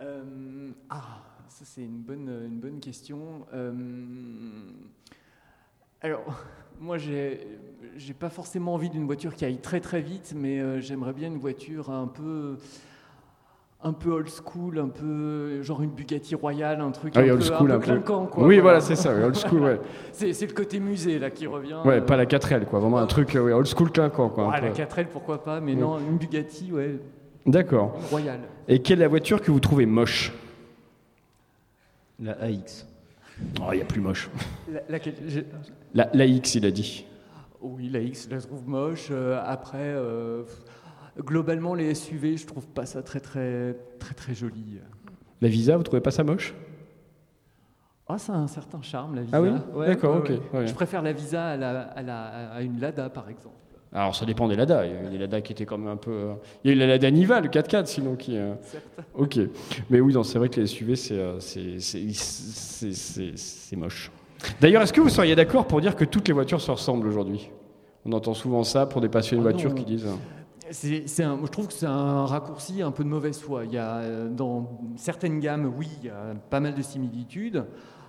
[0.02, 3.46] Euh, ah, ça c'est une bonne, question.
[3.54, 3.72] Euh,
[6.02, 6.44] alors,
[6.80, 7.48] moi j'ai,
[7.98, 11.40] j'ai pas forcément envie d'une voiture qui aille très très vite, mais j'aimerais bien une
[11.40, 12.58] voiture un peu,
[13.84, 17.34] un peu old school, un peu genre une Bugatti Royale, un truc Ah oui, un,
[17.34, 18.46] old peu, school, un un peu clinquant, quoi.
[18.46, 19.80] Oui, voilà, c'est ça, oui, old school, ouais.
[20.14, 21.78] c'est, c'est le côté musée là qui revient.
[21.86, 22.80] Ouais, euh, pas la 4L, quoi.
[22.80, 24.48] Vraiment un truc euh, ouais, old school clinquant, quoi.
[24.50, 24.82] ouais, la peu.
[24.82, 25.80] 4L pourquoi pas, mais Oui.
[25.80, 27.00] non, une Bugatti, ouais,
[27.46, 27.98] D'accord.
[28.10, 28.40] royale.
[28.68, 30.32] Et quelle est la voiture que vous trouvez moche
[32.20, 32.88] La AX.
[33.60, 34.30] Oh, il y a plus moche.
[34.72, 35.46] La- laquelle- j'ai-
[35.94, 37.06] La, la X, il a dit.
[37.62, 39.08] Oui, la X, je la trouve moche.
[39.12, 40.44] Euh, après, euh,
[41.20, 44.80] Globalement, les SUV, je trouve pas ça très très très très joli.
[45.42, 46.56] La Visa, vous trouvez pas ça moche?
[48.08, 49.38] Ah, ça a un certain charme, la Visa.
[49.38, 49.50] Ah oui?
[49.76, 50.68] Ouais, D'accord, ouais, ok, ouais.
[50.68, 53.56] Je préfère la Visa à, la- à la- à une Lada, par exemple.
[53.96, 54.86] Alors ça dépend des Lada.
[54.88, 56.32] Il y a eu des Lada qui étaient quand même un peu.
[56.64, 58.36] Il y a eu la Lada Niva, le 4x4, sinon qui.
[58.38, 58.84] euh, Certes.
[59.14, 59.40] Ok.
[59.92, 61.78] Mais oui, c'est vrai que les SUV, c'est euh, c'est-
[63.76, 64.12] moche.
[64.60, 67.52] D'ailleurs, est-ce que vous seriez d'accord pour dire que toutes les voitures se ressemblent aujourd'hui?
[68.06, 70.08] On entend souvent ça pour des passionnés de Ah voitures qui disent.
[70.74, 73.66] Je trouve que c'est un raccourci un peu de mauvaise foi.
[73.66, 77.66] Il y a, euh, dans certaines gammes, oui, il y a pas mal de similitudes.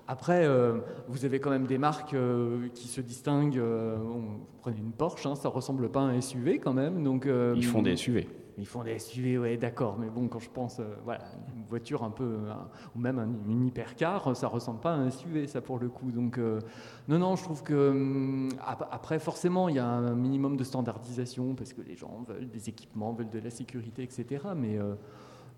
[0.06, 3.58] Après, euh, vous avez quand même des marques euh, qui se distinguent.
[3.58, 7.02] vous prenez une Porsche, hein, ça ressemble pas à un SUV quand même.
[7.02, 8.28] Donc, Ils font des SUV.
[8.56, 9.96] Ils font des SUV, ouais, d'accord.
[9.98, 11.24] Mais bon, quand je pense, euh, voilà,
[11.56, 12.52] une voiture un peu, euh,
[12.94, 16.12] ou même un- une hypercar, ça ressemble pas à un SUV, ça pour le coup.
[16.12, 16.60] Donc, euh,
[17.08, 20.62] non, non, je trouve que hum, ap- après, forcément, il y a un minimum de
[20.62, 24.44] standardisation parce que les gens veulent des équipements, veulent de la sécurité, etc.
[24.56, 24.94] Mais, euh,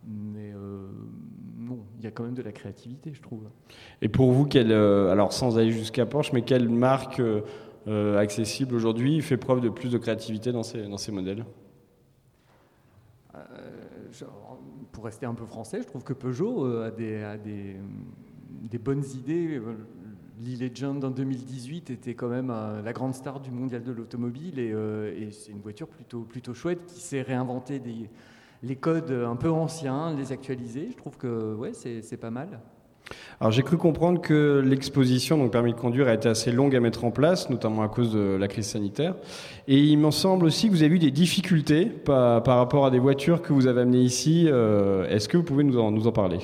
[0.07, 0.87] mais euh,
[1.99, 3.43] il y a quand même de la créativité, je trouve.
[4.01, 7.43] Et pour vous, quelle, euh, alors sans aller jusqu'à Porsche, mais quelle marque euh,
[7.89, 11.45] euh, accessible aujourd'hui fait preuve de plus de créativité dans ses, dans ses modèles
[13.35, 13.39] Euh,
[14.13, 14.59] genre,
[14.97, 19.05] pour rester un peu français, je trouve que Peugeot euh, a, des, a des, bonnes
[19.15, 19.59] idées.
[19.59, 19.75] Euh,
[20.41, 25.31] L'e-Legend en 2018 était quand même euh, la grande star du mondial de l'automobile et,
[25.33, 28.09] c'est une voiture plutôt, chouette qui sait réinventer des,
[28.63, 30.89] les codes un peu anciens, les actualiser.
[30.93, 32.59] Je trouve que ouais, c'est pas mal.
[33.41, 36.81] Alors j'ai cru comprendre que l'exposition, donc permis de conduire, a été assez longue à
[36.81, 39.15] mettre en place, notamment à cause de la crise sanitaire.
[39.69, 42.99] Et il me semble aussi que vous avez eu des difficultés par, rapport à des
[42.99, 44.47] voitures que vous avez amenées ici.
[44.49, 46.39] Euh, Est-ce que vous pouvez nous en parler?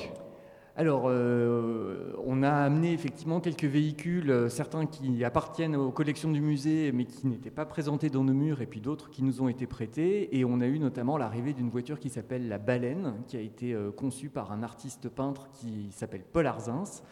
[0.75, 6.41] Alors, euh, on a amené effectivement quelques véhicules, euh, certains qui appartiennent aux collections du
[6.41, 9.47] musée, mais qui n'étaient pas présentés dans nos murs, et puis d'autres qui nous ont
[9.47, 10.35] été prêtés.
[10.35, 13.75] Et on a eu notamment l'arrivée d'une voiture qui s'appelle la Baleine, qui a été
[13.75, 17.03] euh, conçue par un artiste peintre qui s'appelle Paul Arzins,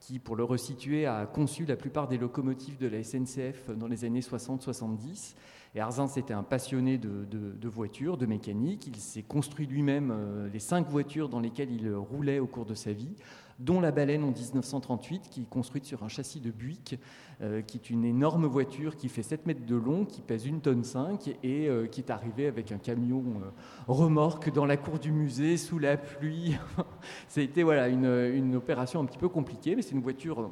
[0.00, 4.04] qui, pour le resituer, a conçu la plupart des locomotives de la SNCF dans les
[4.04, 5.34] années 60-70.
[5.78, 8.88] Et Arzins était un passionné de, voitures, de mécanique.
[8.88, 12.74] Il s'est construit lui-même euh, les cinq voitures dans lesquelles il roulait au cours de
[12.74, 13.14] sa vie,
[13.60, 16.98] dont la Baleine en 1938, qui est construite sur un châssis de Buick,
[17.42, 20.60] euh, qui est une énorme voiture qui fait 7 mètres de long, qui pèse une
[20.60, 23.50] tonne 5 et euh, qui est arrivée avec un camion euh,
[23.86, 26.56] remorque dans la cour du musée sous la pluie.
[27.36, 30.40] Été voilà, une, une opération un petit peu compliquée, mais c'est une voiture.
[30.40, 30.48] euh,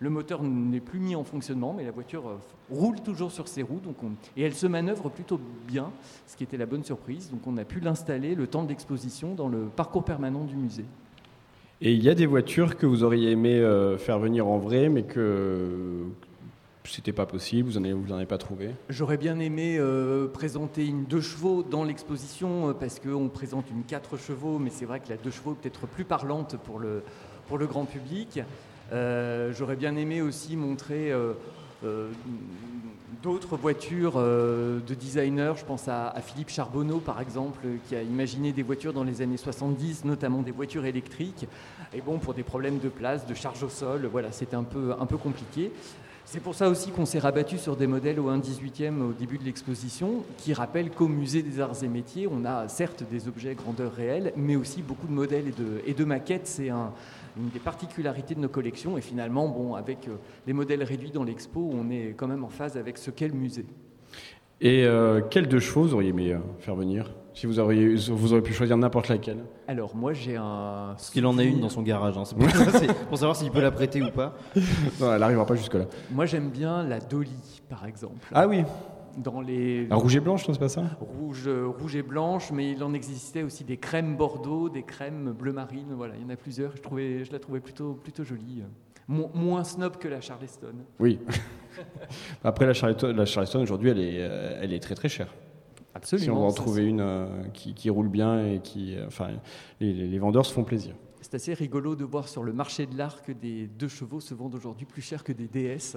[0.00, 2.34] le moteur n'est plus mis en fonctionnement, mais la voiture euh,
[2.70, 5.90] roule toujours sur ses roues donc on- et elle se manœuvre plutôt bien,
[6.26, 7.30] ce qui était la bonne surprise.
[7.30, 10.84] Donc on a pu l'installer le temps de l'exposition dans le parcours permanent du musée.
[11.80, 14.88] Et il y a des voitures que vous auriez aimé euh, faire venir en vrai,
[14.88, 16.02] mais que
[16.84, 18.70] c'était pas possible, vous n'en avez, vous en avez pas trouvé?
[18.88, 24.16] J'aurais bien aimé euh, présenter une 2 chevaux dans l'exposition parce qu'on présente une 4
[24.16, 27.02] chevaux, mais c'est vrai que la 2 chevaux est peut-être plus parlante pour le,
[27.46, 28.40] pour le grand public.
[28.92, 31.32] Euh, J'aurais bien aimé aussi montrer euh,
[31.84, 32.10] euh,
[33.22, 35.52] d'autres voitures de designers.
[35.56, 39.36] Je pense à, Philippe Charbonneau, par exemple, qui a imaginé des voitures dans les années
[39.36, 41.46] 70, notamment des voitures électriques.
[41.92, 44.92] Et bon, pour des problèmes de place, de charge au sol, voilà, c'était un peu,
[44.98, 45.72] un peu compliqué.
[46.24, 49.38] C'est pour ça aussi qu'on s'est rabattu sur des modèles au 1 18e au début
[49.38, 53.54] de l'exposition, qui rappellent qu'au musée des arts et métiers, on a certes des objets
[53.54, 56.46] grandeur réelle, mais aussi beaucoup de modèles et de, et de maquettes.
[56.46, 56.92] C'est un-
[57.36, 58.96] une des particularités de nos collections.
[58.98, 62.48] Et finalement, bon, avec euh, les modèles réduits dans l'expo, on est quand même en
[62.48, 63.66] phase avec ce qu'est le musée.
[64.60, 67.12] Et euh, quelle deux vous auriez aimé euh, faire venir?
[67.32, 70.94] Si vous auriez, vous auriez pu choisir n'importe laquelle Alors moi, j'ai un...
[70.96, 72.18] Parce qu'il en a une dans son garage.
[72.18, 72.24] hein.
[72.24, 74.34] C'est pour, pour savoir s'il peut la prêter ou pas.
[75.00, 75.84] Non, elle n'arrivera pas jusque-là.
[76.10, 78.26] Moi, j'aime bien la Dolly, par exemple.
[78.34, 78.64] Ah oui
[79.22, 79.86] Dans les...
[79.90, 82.94] Rouge et blanche, non, c'est pas ça rouge, euh, rouge et blanche, mais il en
[82.94, 85.92] existait aussi des crèmes Bordeaux, des crèmes bleu marine.
[85.96, 86.76] Voilà, il y en a plusieurs.
[86.76, 88.62] Je, trouvais, je la trouvais plutôt, plutôt jolie.
[89.08, 90.74] Mo- moins snob que la Charleston.
[91.00, 91.18] Oui.
[92.44, 95.34] Après, la Charleston, la Charleston aujourd'hui, elle est, euh, elle est très très chère.
[95.94, 98.94] Absolument, Si on va en trouver une euh, qui, qui roule bien et qui.
[98.96, 99.28] euh, enfin,
[99.80, 100.94] les, les- les vendeurs se font plaisir.
[101.20, 104.34] C'est assez rigolo de voir sur le marché de l'art que des deux chevaux se
[104.34, 105.96] vendent aujourd'hui plus cher que des DS.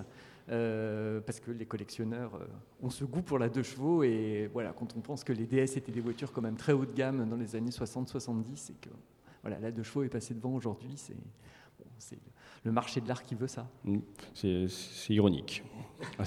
[0.49, 2.45] Euh, parce que les collectionneurs euh,
[2.85, 5.77] ont ce goût pour la deux chevaux et voilà quand on pense que les DS
[5.77, 8.89] étaient des voitures quand même très haut de gamme dans les années 60-70 et que
[9.41, 12.19] voilà la deux chevaux est passée devant aujourd'hui c'est bon,
[12.63, 13.67] le marché de l'art qui veut ça.
[13.83, 13.97] Mm.
[14.33, 14.67] C'est
[15.09, 15.63] ironique.
[16.19, 16.23] Ah,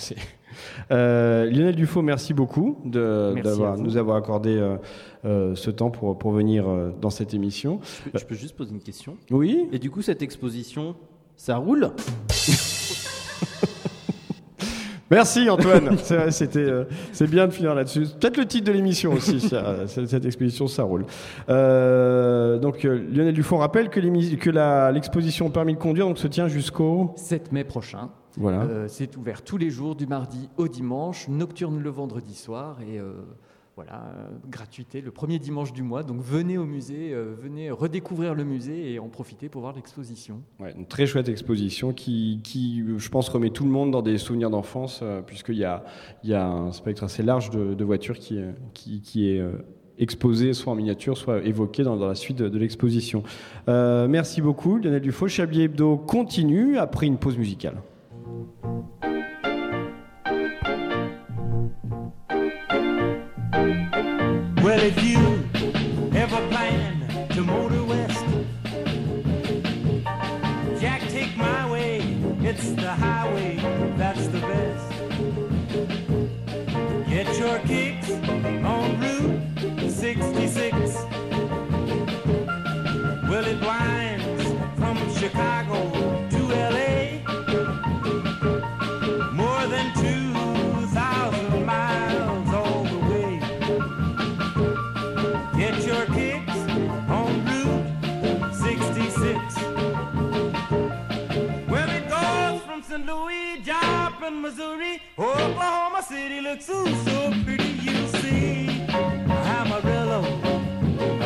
[0.92, 4.77] Euh, Lionel Dufaux, merci beaucoup de Merci nous avoir accordé euh,
[5.24, 7.81] euh, ce temps pour, pour venir euh, dans cette émission.
[7.83, 9.16] Je peux, je peux juste poser une question?
[9.31, 10.94] Oui Et du coup, cette exposition,
[11.37, 11.90] ça roule?
[15.10, 15.96] Merci Antoine.
[16.02, 18.06] C'est vrai, c'était, euh, c'est bien de finir là-dessus.
[18.20, 19.38] Peut-être le titre de l'émission aussi.
[19.40, 21.04] ça- cette expédition, ça roule.
[21.50, 26.18] Euh, donc euh, Lionel Dufour rappelle que, l'émi- que la- l'exposition permis de conduire donc,
[26.18, 28.08] se tient jusqu'au 7 mai prochain.
[28.36, 28.66] Voilà.
[28.88, 32.98] C'est ouvert tous les jours, du mardi au dimanche, nocturne le vendredi soir et
[33.76, 36.04] voilà, euh, gratuité le premier dimanche du mois.
[36.04, 40.42] Donc venez au musée, euh, venez redécouvrir le musée et en profiter pour voir l'exposition.
[40.60, 42.40] Ouais, une très chouette exposition qui,
[42.96, 45.84] je pense, remet tout le monde dans des souvenirs d'enfance, euh, puisqu'il y a,
[46.22, 48.40] y a un spectre assez large de, voitures qui,
[48.72, 49.42] qui, est
[49.98, 53.22] exposé, soit en miniature, soit évoqué dans, la suite de, l'exposition.
[53.66, 55.28] Merci beaucoup, Lionel Dufaux.
[55.28, 57.76] Chablis Hebdo continue après une pause musicale.
[106.14, 108.68] City looks so, so pretty, you see.
[109.59, 110.22] Amarillo,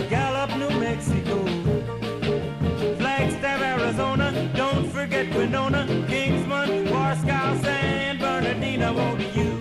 [0.08, 1.44] Gallup, New Mexico,
[2.96, 9.57] Flagstaff, Arizona, don't forget Winona, Kingsman, Warscow, San Bernardino, won't you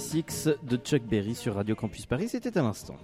[0.00, 2.96] 66 de Chuck Berry sur Radio Campus Paris, c'était à l'instant.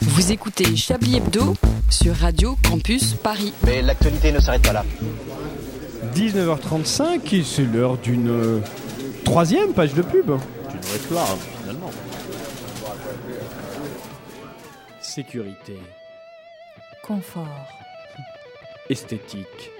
[0.00, 1.54] Vous écoutez Chablis Hebdo
[1.90, 3.52] sur Radio Campus Paris.
[3.66, 4.84] Mais l'actualité ne s'arrête pas là.
[6.14, 8.60] 19h35 et c'est l'heure d'une euh,
[9.22, 10.32] troisième page de pub.
[10.70, 11.90] Tu réclame finalement.
[15.02, 15.76] Sécurité,
[17.02, 17.68] Confort,
[18.88, 19.70] esthétique,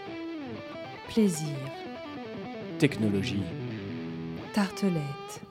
[1.09, 1.57] plaisir,
[2.79, 3.43] technologie,
[4.53, 5.43] tartelette,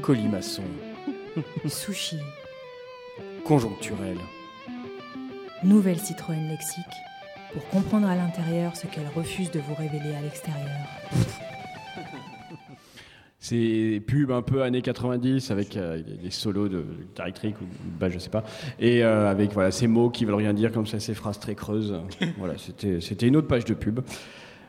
[0.00, 0.62] colimaçon,
[1.66, 2.18] sushi,
[3.44, 4.16] conjoncturel.
[5.64, 6.84] nouvelle Citroën Lexique
[7.52, 10.68] pour comprendre à l'intérieur ce qu'elle refuse de vous révéler à l'extérieur.
[13.40, 17.98] C'est pub un peu années 90 avec euh, des solos de guitare électrique ou de
[17.98, 18.44] basse, je sais pas.
[18.78, 21.54] Et euh, avec voilà, ces mots qui veulent rien dire comme ça, ces phrases très
[21.54, 22.00] creuses.
[22.38, 24.00] voilà, c'était c'était une autre page de pub.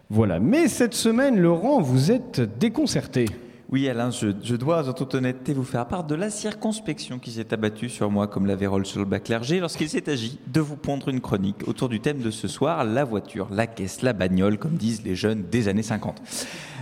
[0.09, 0.39] Voilà.
[0.39, 3.25] Mais cette semaine, Laurent, vous êtes déconcerté.
[3.71, 7.51] Oui, Alain, je, dois en toute honnêteté vous faire part de la circonspection qui s'est
[7.51, 10.75] abattue sur moi comme la vérole sur le bas clergé lorsqu'il s'est agi de vous
[10.75, 14.59] pondre une chronique autour du thème de ce soir, la voiture, la caisse, la bagnole,
[14.59, 16.21] comme disent les jeunes des années 50.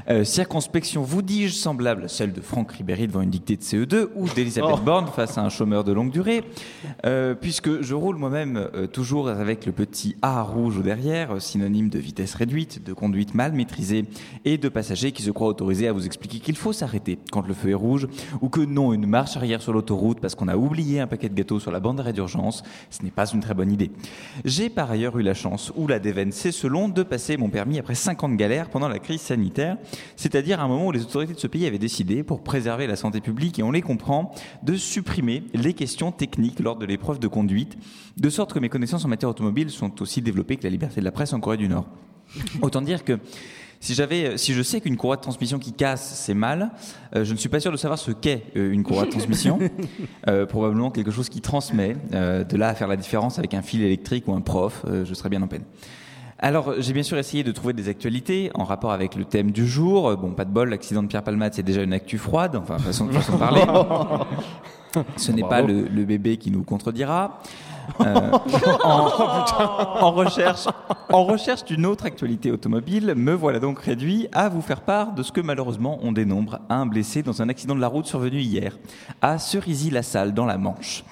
[0.10, 4.10] Euh, circonspection, vous dis-je, semblable à celle de Franck Ribéry devant une dictée de CE2
[4.16, 4.78] ou d'Elisabeth Oh.
[4.84, 6.44] Borne face à un chômeur de longue durée,
[7.06, 11.40] Euh, puisque je roule moi-même euh, toujours avec le petit A rouge au derrière, euh,
[11.40, 14.06] synonyme de vitesse réduite, de conduite mal maîtrisée
[14.46, 17.54] et de passagers qui se croient autorisés à vous expliquer qu'il faut s'arrêter quand le
[17.54, 18.08] feu est rouge
[18.42, 21.36] ou que non, une marche arrière sur l'autoroute parce qu'on a oublié un paquet de
[21.36, 23.92] gâteaux sur la bande d'arrêt d'urgence, ce n'est pas une très bonne idée.
[24.46, 27.80] J'ai par ailleurs eu la chance, ou la déveine, c'est selon, de passer mon permis
[27.80, 29.78] après 50 galères pendant la crise sanitaire,
[30.16, 33.22] c'est-à-dire un moment où les autorités de ce pays avaient décidé, pour préserver la santé
[33.22, 34.34] publique, et on les comprend,
[34.64, 37.78] de supprimer les questions techniques lors de l'épreuve de conduite,
[38.18, 41.06] de sorte que mes connaissances en matière automobile sont aussi développées que la liberté de
[41.06, 41.88] la presse en Corée du Nord.
[42.62, 43.20] Autant dire que
[43.84, 46.72] si j'avais, si je sais qu'une courroie de transmission qui casse, c'est mal,
[47.18, 49.60] euh, je ne suis pas sûr de savoir ce qu'est euh, une courroie de transmission.
[50.30, 51.98] Euh, probablement quelque chose qui transmet.
[52.12, 55.28] De là à faire la différence avec un fil électrique ou un prof, je serais
[55.28, 55.64] bien en peine.
[56.40, 59.68] Alors, j'ai bien sûr essayé de trouver des actualités en rapport avec le thème du
[59.68, 60.16] jour.
[60.18, 63.08] Bon, pas de bol, l'accident de Pierre Palmade, c'est déjà une actu froide, enfin, façon,
[63.10, 63.62] façon de parler.
[65.18, 67.40] Ce n'est pas le bébé qui nous contredira.
[68.02, 68.32] Euh,
[68.84, 69.10] en,
[70.02, 70.68] en recherche,
[71.10, 75.24] en recherche d'une autre actualité automobile, me voilà donc réduit à vous faire part de
[75.24, 78.78] ce que malheureusement on dénombre un blessé dans un accident de la route survenu hier
[79.22, 81.04] à Cerisy-la-Salle dans la Manche.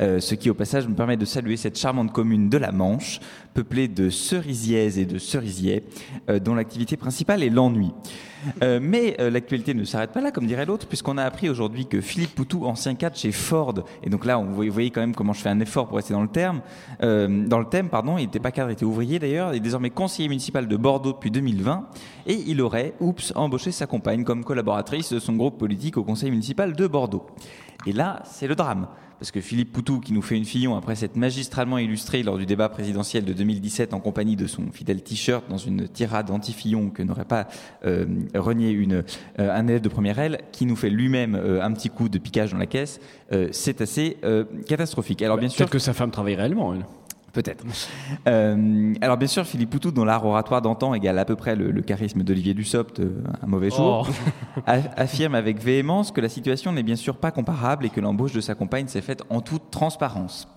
[0.00, 3.18] Euh, ce qui au passage me permet de saluer cette charmante commune de la Manche,
[3.52, 5.82] peuplée de cerisiaises et de cerisiers,
[6.30, 7.90] euh, dont l'activité principale est l'ennui.
[8.62, 12.36] Mais l'actualité ne s'arrête pas là, comme dirait l'autre, puisqu'on a appris aujourd'hui que Philippe
[12.36, 13.74] Poutou, ancien cadre chez Ford,
[14.04, 16.17] et donc là, vous voyez quand même comment je fais un effort pour rester dans
[17.02, 19.90] euh, dans le thème, pardon, il n'était pas cadre, il était ouvrier d'ailleurs, est désormais
[19.90, 21.86] conseiller municipal de Bordeaux depuis 2020,
[22.26, 26.30] et il aurait, oups, embauché sa compagne comme collaboratrice de son groupe politique au conseil
[26.30, 27.26] municipal de Bordeaux.
[27.86, 28.88] Et là, c'est le drame.
[29.18, 32.46] Parce que Philippe Poutou, qui nous fait une fillon après s'être magistralement illustré lors du
[32.46, 37.02] débat présidentiel de 2017 en compagnie de son fidèle t-shirt dans une tirade anti-fillon que
[37.02, 37.48] n'aurait pas
[37.84, 38.06] euh,
[38.36, 39.02] renié une,
[39.40, 42.18] euh, un élève de première aile, qui nous fait lui-même euh, un petit coup de
[42.18, 43.00] piquage dans la caisse,
[43.50, 44.16] c'est assez
[44.66, 45.20] catastrophique.
[45.22, 46.74] Alors bien sûr, Peut-être que sa femme travaille réellement.
[46.74, 46.84] elle.
[47.38, 47.64] Peut-être.
[48.26, 51.70] Euh, alors bien sûr, Philippe Poutou, dont l'art oratoire d'antan égale à peu près le,
[51.70, 54.60] le charisme d'Olivier Dussopt, euh, un mauvais jour, Oh.
[54.66, 58.40] affirme avec véhémence que la situation n'est bien sûr pas comparable et que l'embauche de
[58.40, 60.48] sa compagne s'est faite en toute transparence.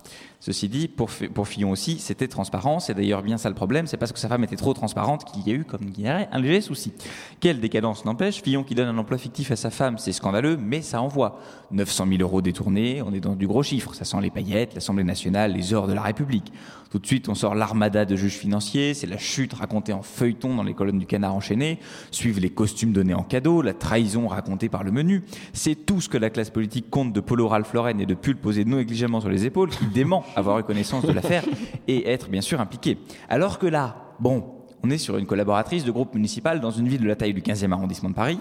[0.44, 2.80] Ceci dit, pour, pour Fillon aussi, c'était transparent.
[2.80, 3.86] C'est d'ailleurs bien ça le problème.
[3.86, 6.40] C'est parce que sa femme était trop transparente qu'il y a eu, comme dirait, un
[6.40, 6.92] léger souci.
[7.38, 8.42] Quelle décadence n'empêche.
[8.42, 11.38] Fillon qui donne un emploi fictif à sa femme, c'est scandaleux, mais ça envoie.
[11.70, 13.94] 900 000 euros détournés, on est dans du gros chiffre.
[13.94, 16.52] Ça sent les paillettes, l'Assemblée nationale, les heures de la République.
[16.90, 18.92] Tout de suite, on sort l'armada de juges financiers.
[18.92, 21.78] C'est la chute racontée en feuilleton dans les colonnes du Canard enchaîné.
[22.10, 25.22] Suivent les costumes donnés en cadeau, la trahison racontée par le menu.
[25.54, 28.66] C'est tout ce que la classe politique compte de polo Ralph et de pull posé
[28.66, 31.44] non négligemment sur les épaules qui dément avoir eu connaissance de l'affaire
[31.88, 32.98] et être bien sûr impliqué.
[33.28, 34.44] Alors que là, bon,
[34.84, 37.40] on est sur une collaboratrice de groupe municipal dans une ville de la taille du
[37.40, 38.38] 15e arrondissement de Paris,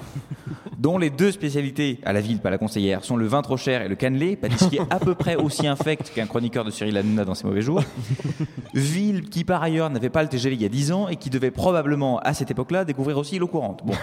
[0.80, 3.84] dont les deux spécialités à la ville, pas la conseillère, sont le vin trop cher
[3.84, 7.36] et le cannelé, pâtissier à peu près aussi infect qu'un chroniqueur de Cyril Hanouna dans
[7.36, 7.84] ses mauvais jours.
[8.74, 11.30] Ville qui par ailleurs n'avait pas le TGV il y a 10 ans et qui
[11.30, 13.84] devait probablement à cette époque-là découvrir aussi l'eau courante.
[13.86, 13.94] Bon.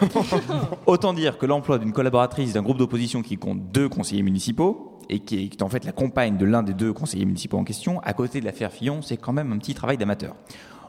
[0.86, 5.20] Autant dire que l'emploi d'une collaboratrice d'un groupe d'opposition qui compte deux conseillers municipaux et
[5.20, 8.12] qui est en fait la compagne de l'un des deux conseillers municipaux en question, à
[8.12, 10.34] côté de l'affaire Fillon, c'est quand même un petit travail d'amateur.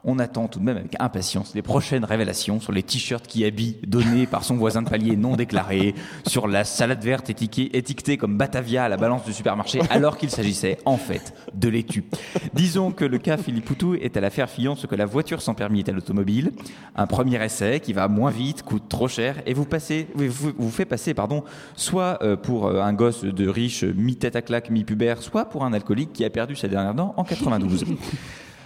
[0.04, 3.78] On attend tout de même avec impatience les prochaines révélations sur les t-shirts qui habillent
[3.86, 5.96] donnés par son voisin de palier non déclaré,
[6.26, 10.78] sur la salade verte étiquetée, comme Batavia à la balance du supermarché, alors qu'il s'agissait
[10.86, 12.06] en fait de laitue.
[12.54, 15.54] Disons que le cas Philippe Poutou est à l'affaire Fillon ce que la voiture sans
[15.54, 16.52] permis est à l'automobile.
[16.96, 20.72] Un premier essai qui va moins vite, coûte trop cher et vous, passez, vous, vous
[20.72, 21.44] fait passer pardon,
[21.76, 25.74] soit euh, pour euh, un gosse de riche mi-tête à claque, mi-pubère, soit pour un
[25.74, 27.86] alcoolique qui a perdu sa dernière dent en 92.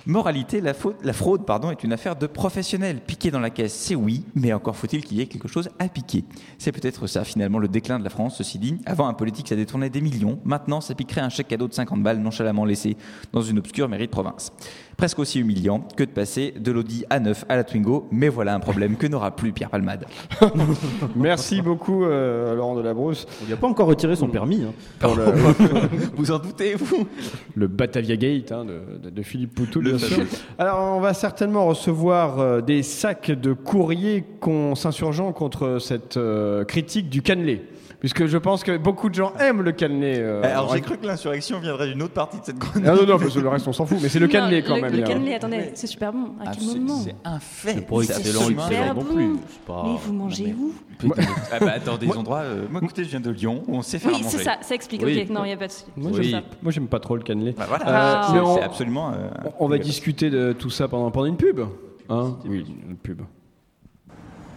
[0.06, 2.99] Moralité, la, fraude pardon, est une affaire de professionnels.
[2.99, 5.88] Piquer dans la caisse, c'est oui, mais encore faut-il qu'il y ait quelque chose à
[5.88, 6.26] piquer.
[6.58, 8.78] C'est peut-être ça, finalement, le déclin de la France, ceci dit.
[8.86, 10.39] Avant, un politique, ça détournait des millions.
[10.43, 12.97] Maintenant, ça piquerait un chèque cadeau de 50 balles nonchalamment laissé
[13.32, 14.51] dans une obscure mairie de province.
[14.98, 18.60] Presque aussi humiliant que de passer de l'Audi A9 à la Twingo, mais voilà un
[18.60, 20.06] problème que n'aura plus Pierre Palmade.
[21.16, 23.26] Merci beaucoup, euh, Laurent Delabrousse.
[23.44, 24.64] Il n'a pas encore retiré son permis.
[24.64, 24.74] hein.
[25.00, 25.26] Pour le,
[26.16, 27.08] vous en doutez, vous?
[27.56, 30.24] Le Batavia Gate hein, de, de- de Philippe Poutou, bien sûr.
[30.58, 36.64] Alors, on va certainement recevoir euh, des sacs de courrier con- s'insurgeant contre cette euh,
[36.66, 37.62] critique du cannelé.
[38.04, 40.16] Puisque je pense que beaucoup de gens aiment le cannelé.
[40.18, 42.86] euh, Alors en j'ai cru que l'insurrection viendrait d'une autre partie de cette chronique.
[42.86, 43.97] Ah non, non, parce que le reste, on s'en fout.
[44.01, 44.93] Mais c'est le Non, cannelé quand le, même.
[44.93, 46.26] Le cannelé, attendez, c'est super bon.
[46.41, 47.76] À Ah, quel c'est- moment c'est un fait.
[47.76, 49.14] C'est pas C'est excellent, super non bon.
[49.16, 49.36] plus.
[49.47, 50.74] C'est pas- Mais vous mangez où
[51.49, 52.39] Ah bah, dans des endroits.
[52.39, 54.38] euh, moi, écoutez, je viens de Lyon où on sait faire Oui, à manger.
[54.38, 55.01] c'est ça, ça explique.
[55.06, 55.22] Oui.
[55.24, 55.86] Ok, non, il n'y a pas de souci.
[55.95, 56.41] Moi, j'aime- ça.
[56.62, 57.54] moi, j'aime pas trop le cannelé.
[57.58, 57.86] Bah, voilà.
[57.88, 58.28] Ah.
[58.34, 59.12] mais C'est- on- c'est absolument.
[59.14, 59.30] euh,
[59.62, 61.62] On va discuter de tout ça pendant, pendant une pub.
[62.10, 63.22] Hein oui, une pub.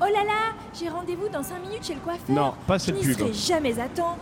[0.01, 0.46] Oh là là,
[0.79, 2.35] J'ai rendez-vous dans 5 minutes chez le coiffeur.
[2.35, 4.19] Non, pas cette Je serai jamais à temps.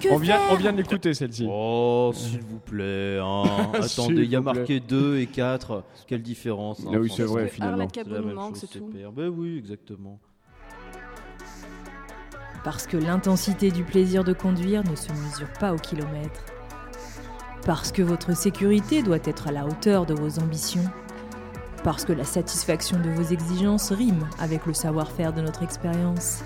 [0.00, 1.46] Que On vient, on vient de l'écouter celle-ci.
[1.50, 3.18] Oh, s'il vous plaît.
[3.20, 3.42] hein.
[3.74, 5.82] Attendez, il y a marqué 2 et 4.
[6.06, 7.88] Quelle différence hein, Ah oui, c'est vrai, que finalement.
[7.92, 8.90] C'est la même chose, tout.
[9.12, 10.20] Ben oui, exactement.
[12.64, 16.44] Parce que l'intensité du plaisir de conduire ne se mesure pas au kilomètre.
[17.66, 20.84] Parce que votre sécurité doit être à la hauteur de vos ambitions.
[21.88, 26.44] Parce que la satisfaction de vos exigences rime avec le savoir-faire de notre expérience.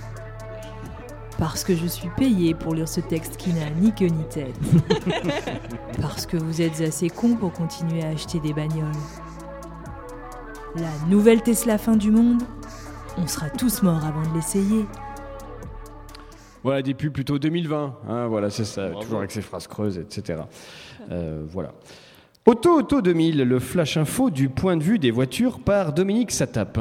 [1.37, 4.55] Parce que je suis payé pour lire ce texte qui n'a ni queue ni tête.
[6.01, 8.93] Parce que vous êtes assez con pour continuer à acheter des bagnoles.
[10.77, 12.45] La nouvelle Tesla fin du monde
[13.19, 14.87] On sera tous morts avant de l'essayer.
[16.63, 17.97] Voilà, des pubs plutôt 2020.
[18.09, 18.91] hein, voilà, c'est ça.
[18.91, 20.43] Toujours avec ces phrases creuses, etc.
[21.11, 21.73] Euh, voilà.
[22.45, 26.77] Auto Auto 2000, le flash info du point de vue des voitures par Dominique Satap.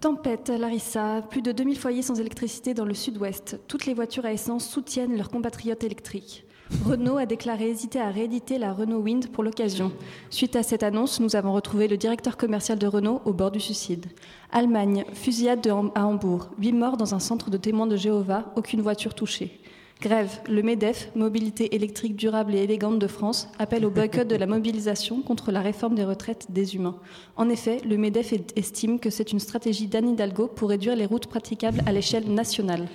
[0.00, 3.58] Tempête, Larissa, plus de 2000 foyers sans électricité dans le sud-ouest.
[3.66, 6.44] Toutes les voitures à essence soutiennent leurs compatriotes électriques.
[6.84, 9.90] Renault a déclaré hésiter à rééditer la Renault Wind pour l'occasion.
[10.30, 13.58] Suite à cette annonce, nous avons retrouvé le directeur commercial de Renault au bord du
[13.58, 14.06] suicide.
[14.52, 19.14] Allemagne, fusillade à Hambourg, 8 morts dans un centre de témoins de Jéhovah, aucune voiture
[19.14, 19.60] touchée.
[20.00, 24.46] Grève, le MEDEF, Mobilité électrique durable et élégante de France, appelle au boycott de la
[24.46, 26.96] mobilisation contre la réforme des retraites des humains.
[27.36, 31.04] En effet, le MEDEF est- estime que c'est une stratégie d'Anne Hidalgo pour réduire les
[31.04, 32.88] routes praticables à l'échelle nationale.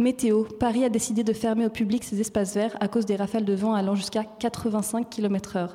[0.00, 3.44] Météo, Paris a décidé de fermer au public ses espaces verts à cause des rafales
[3.44, 5.70] de vent allant jusqu'à 85 km/h.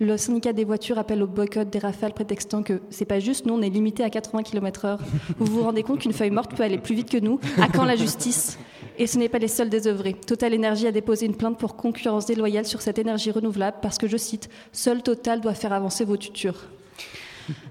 [0.00, 3.54] Le syndicat des voitures appelle au boycott des rafales prétextant que c'est pas juste, nous
[3.54, 4.98] on est limité à 80 km/h.
[5.38, 7.84] Vous vous rendez compte qu'une feuille morte peut aller plus vite que nous À quand
[7.84, 8.58] la justice?
[8.98, 10.14] Et ce n'est pas les seuls désœuvrés.
[10.14, 14.08] Total Energy a déposé une plainte pour concurrence déloyale sur cette énergie renouvelable parce que,
[14.08, 16.64] je cite, Seul Total doit faire avancer vos tutures.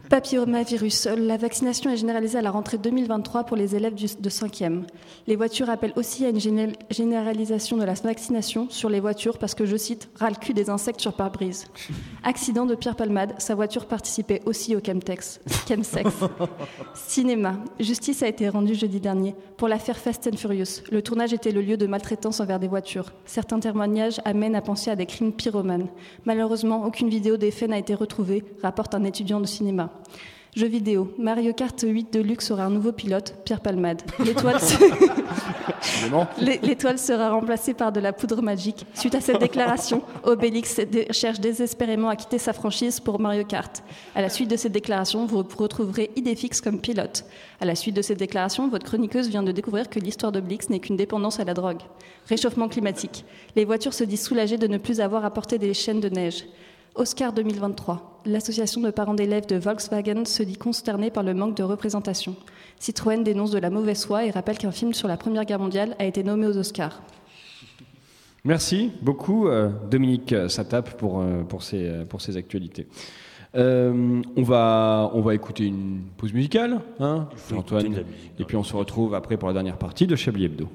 [0.09, 1.07] Papillomavirus.
[1.17, 4.83] La vaccination est généralisée à la rentrée 2023 pour les élèves de 5e.
[5.27, 9.55] Les voitures appellent aussi à une géné- généralisation de la vaccination sur les voitures parce
[9.55, 11.65] que, je cite, ras le cul des insectes sur pare-brise.
[12.23, 13.33] Accident de Pierre Palmade.
[13.39, 15.39] Sa voiture participait aussi au chemtex.
[16.93, 17.55] Cinéma.
[17.79, 20.81] Justice a été rendue jeudi dernier pour l'affaire Fast and Furious.
[20.91, 23.11] Le tournage était le lieu de maltraitance envers des voitures.
[23.25, 25.87] Certains témoignages amènent à penser à des crimes pyromanes.
[26.25, 29.64] Malheureusement, aucune vidéo des faits n'a été retrouvée, rapporte un étudiant de cinéma.
[30.55, 31.13] Jeux vidéo.
[31.19, 34.01] Mario Kart 8 Deluxe aura un nouveau pilote, Pierre Palmade.
[34.23, 34.77] L'étoile se-
[36.41, 38.85] L'é- L'étoile sera remplacée par de la poudre magique.
[38.93, 40.79] Suite à cette déclaration, Obélix
[41.11, 43.83] cherche désespérément à quitter sa franchise pour Mario Kart.
[44.15, 47.25] À la suite de cette déclaration, vous retrouverez Idéfix comme pilote.
[47.59, 50.79] À la suite de cette déclaration, votre chroniqueuse vient de découvrir que l'histoire d'Obélix n'est
[50.79, 51.81] qu'une dépendance à la drogue.
[52.29, 53.25] Réchauffement climatique.
[53.57, 56.45] Les voitures se disent soulagées de ne plus avoir à porter des chaînes de neige.
[56.95, 58.21] Oscar 2023.
[58.25, 62.35] L'association de parents d'élèves de Volkswagen se dit consternée par le manque de représentation.
[62.79, 65.95] Citroën dénonce de la mauvaise foi et rappelle qu'un film sur la Première Guerre mondiale
[65.99, 67.01] a été nommé aux Oscars.
[68.43, 72.87] Merci beaucoup, euh, Dominique Satap, pour, euh, pour, ces, euh, pour ces actualités.
[73.55, 78.03] Euh, on, va, on va écouter une pause musicale, hein, Antoine,
[78.37, 80.67] et puis on se retrouve après pour la dernière partie de Chablis Hebdo.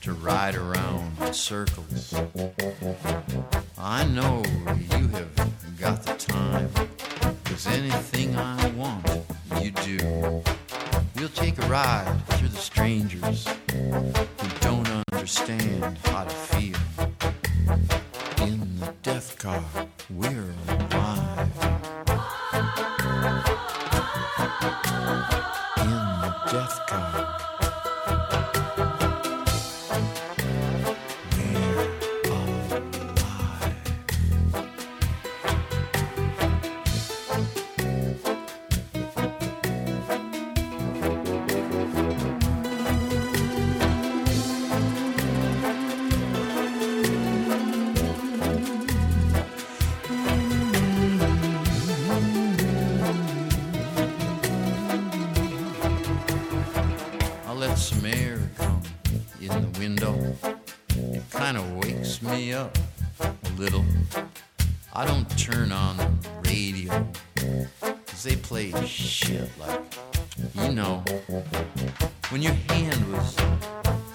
[0.00, 2.14] To ride around in circles.
[3.76, 4.42] I know
[4.90, 5.08] you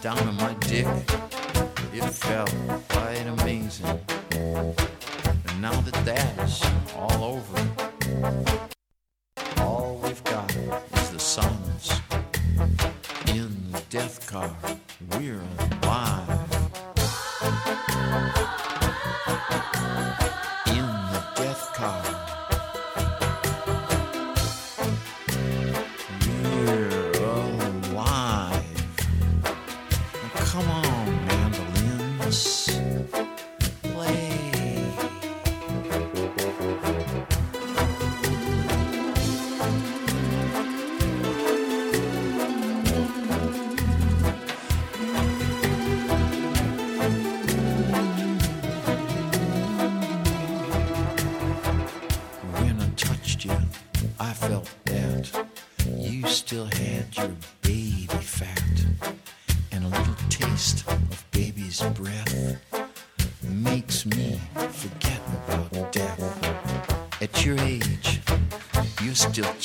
[0.01, 0.87] down on my dick,
[1.93, 2.53] it felt
[2.87, 3.99] quite amazing.
[4.31, 6.63] And now that that is
[6.95, 7.68] all over,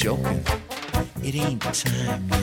[0.04, 0.44] joking.
[1.22, 2.33] It ain't time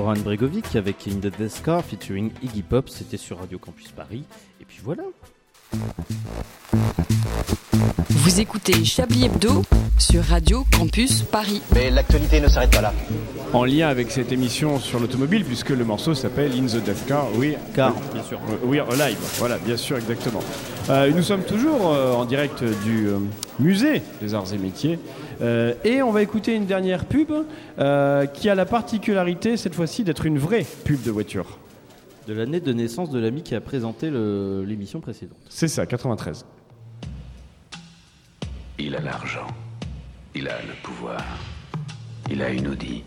[0.00, 2.88] Goran Bregovic avec In the Death Car featuring Iggy Pop.
[2.88, 4.24] C'était sur Radio Campus Paris.
[4.58, 5.02] Et puis voilà.
[8.08, 9.62] Vous écoutez Chablis Hebdo
[9.98, 11.60] sur Radio Campus Paris.
[11.74, 12.94] Mais l'actualité ne s'arrête pas là.
[13.52, 17.26] En lien avec cette émission sur l'automobile, puisque le morceau s'appelle In the Death Car,
[17.34, 18.38] oui, Car, bien sûr.
[18.48, 20.40] euh, oui, en live, voilà, bien sûr, exactement.
[20.88, 23.18] Euh, nous sommes toujours euh, en direct du euh,
[23.58, 24.98] musée des arts et métiers,
[25.40, 27.32] euh, et on va écouter une dernière pub
[27.78, 31.58] euh, qui a la particularité cette fois-ci d'être une vraie pub de voiture.
[32.26, 35.38] De l'année de naissance de l'ami qui a présenté l'émission précédente.
[35.48, 36.44] C'est ça, 93.
[38.78, 39.46] Il a l'argent.
[40.34, 41.22] Il a le pouvoir.
[42.30, 43.02] Il a une Audi.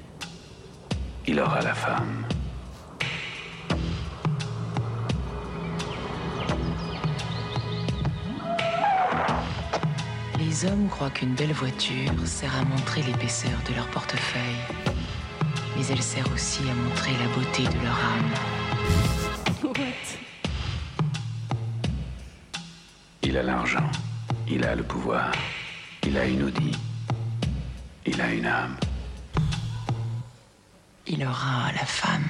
[1.25, 2.25] Il aura la femme.
[10.63, 14.41] Les hommes croient qu'une belle voiture sert à montrer l'épaisseur de leur portefeuille,
[15.75, 18.31] mais elle sert aussi à montrer la beauté de leur âme.
[23.23, 23.89] Il a l'argent.
[24.47, 25.33] Il a le pouvoir.
[26.07, 26.71] Il a une Audi.
[28.05, 28.77] Il a une âme.
[31.07, 32.29] Il aura la femme.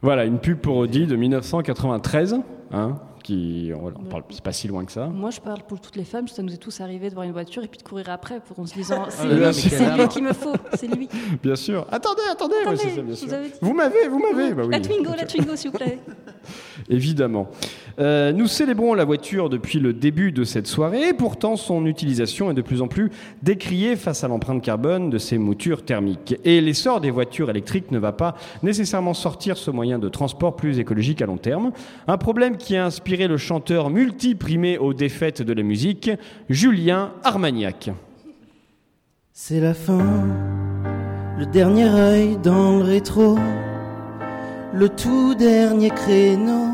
[0.00, 2.36] Voilà, une pub pour Audi de 1993,
[2.74, 5.06] hein, qui, on, on parle, c'est pas si loin que ça.
[5.06, 6.28] Moi, je parle pour toutes les femmes.
[6.28, 8.58] Ça nous est tous arrivé de voir une voiture et puis de courir après pour
[8.60, 11.08] en se disant c'est lui, mais c'est lui qu'il me faut, c'est lui.
[11.42, 11.86] Bien sûr.
[11.90, 13.58] Attendez, attendez, ouais, Attendez, c'est ça, bien je sûr.
[13.62, 14.52] vous m'avez, vous m'avez.
[14.52, 14.72] bah oui.
[14.72, 15.98] La Twingo, la Twingo, s'il vous plaît.
[16.90, 17.48] Évidemment.
[17.98, 22.54] Euh, nous célébrons la voiture depuis le début de cette soirée, pourtant son utilisation est
[22.54, 23.10] de plus en plus
[23.42, 26.36] décriée face à l'empreinte carbone de ces moutures thermiques.
[26.44, 30.78] Et l'essor des voitures électriques ne va pas nécessairement sortir ce moyen de transport plus
[30.78, 31.72] écologique à long terme.
[32.08, 36.10] Un problème qui a inspiré le chanteur multiprimé aux défaites de la musique,
[36.48, 37.90] Julien Armagnac.
[39.32, 40.24] C'est la fin,
[41.38, 43.36] le dernier œil dans le rétro,
[44.72, 46.68] le tout dernier créneau,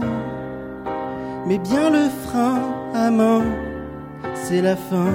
[1.47, 2.59] mais bien le frein
[2.95, 3.43] à main,
[4.34, 5.12] c'est la fin.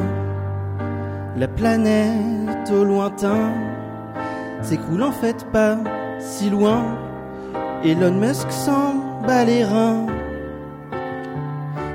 [1.37, 3.51] La planète au lointain
[4.61, 5.77] s'écoule en fait pas
[6.19, 6.83] si loin.
[7.83, 8.95] Elon Musk s'en
[9.27, 10.05] bat les reins.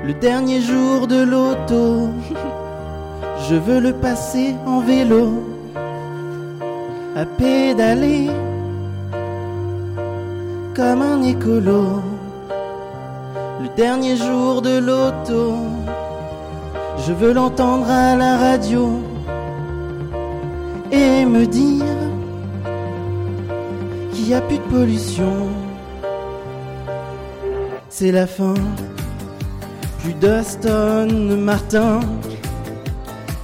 [0.05, 2.09] Le dernier jour de l'auto,
[3.49, 5.43] je veux le passer en vélo,
[7.15, 8.29] à pédaler
[10.75, 12.10] comme un écolo.
[13.77, 15.55] Dernier jour de l'auto,
[17.07, 18.99] je veux l'entendre à la radio
[20.91, 21.85] et me dire
[24.11, 25.47] qu'il n'y a plus de pollution.
[27.87, 28.55] C'est la fin,
[29.99, 32.01] plus d'Aston Martin.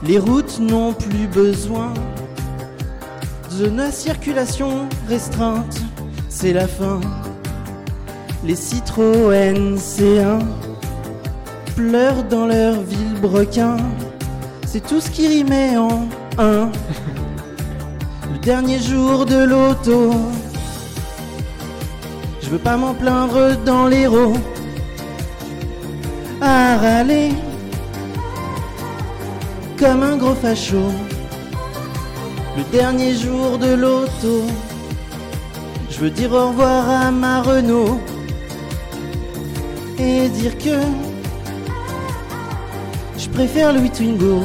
[0.04, 1.94] Les routes n'ont plus besoin
[3.58, 5.80] de la circulation restreinte.
[6.28, 7.00] C'est la fin.
[8.48, 10.40] Les Citroën C1
[11.76, 13.76] pleurent dans leur ville brequin.
[14.66, 16.72] C'est tout ce qui rimait en un.
[18.32, 20.14] Le dernier jour de l'auto.
[22.42, 24.38] Je veux pas m'en plaindre dans l'héros.
[26.40, 27.32] À râler
[29.78, 30.86] comme un gros facho.
[32.56, 34.44] Le dernier jour de l'auto.
[35.90, 38.00] Je veux dire au revoir à ma Renault.
[40.00, 40.80] Et dire que
[43.18, 44.42] je préfère Louis Twingo.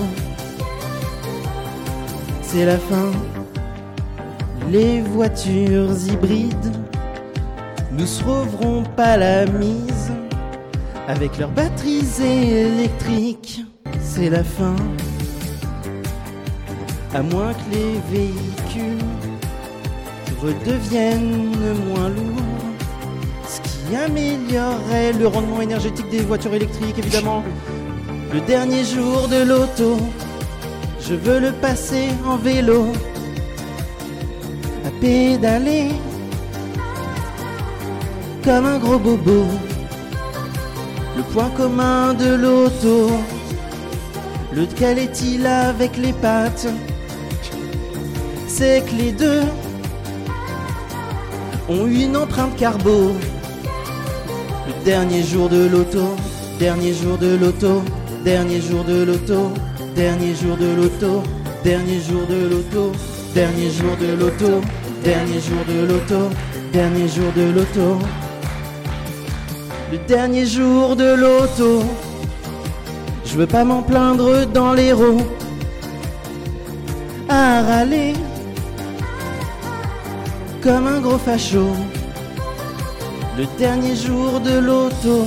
[2.42, 3.11] C'est la fin.
[4.70, 6.72] Les voitures hybrides
[7.92, 10.11] nous sauveront pas la mise.
[11.09, 13.62] Avec leurs batteries électriques,
[14.00, 14.76] c'est la fin.
[17.14, 19.05] À moins que les véhicules
[20.40, 21.53] redeviennent
[21.88, 22.31] moins lourds.
[23.93, 27.45] Qui améliorerait le rendement énergétique des voitures électriques, évidemment.
[28.32, 29.99] Le dernier jour de l'auto,
[30.99, 32.86] je veux le passer en vélo,
[34.86, 35.88] à pédaler
[38.43, 39.45] comme un gros bobo.
[41.14, 43.11] Le point commun de l'auto,
[44.55, 46.66] lequel est-il avec les pattes?
[48.49, 49.43] C'est que les deux
[51.68, 53.12] ont une empreinte carbo.
[54.84, 56.16] Dernier jour de l'auto,
[56.58, 57.82] dernier jour de l'auto,
[58.24, 59.52] dernier jour de l'auto,
[59.94, 61.22] dernier jour de l'auto,
[61.62, 62.90] dernier jour de l'auto,
[63.32, 64.60] dernier jour de l'auto,
[65.04, 66.30] dernier jour de l'auto,
[66.72, 67.98] dernier jour de l'auto.
[69.92, 71.84] Le dernier jour de l'auto,
[73.24, 75.18] je veux pas m'en plaindre dans l'héros.
[77.28, 78.14] À râler
[80.60, 81.68] comme un gros facho.
[83.36, 85.26] Le dernier jour de l'auto,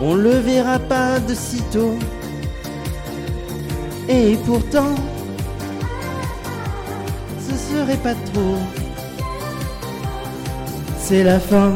[0.00, 1.94] on le verra pas de sitôt.
[4.08, 4.94] Et pourtant,
[7.40, 8.58] ce serait pas trop.
[10.98, 11.72] C'est la fin.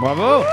[0.00, 0.44] Bravo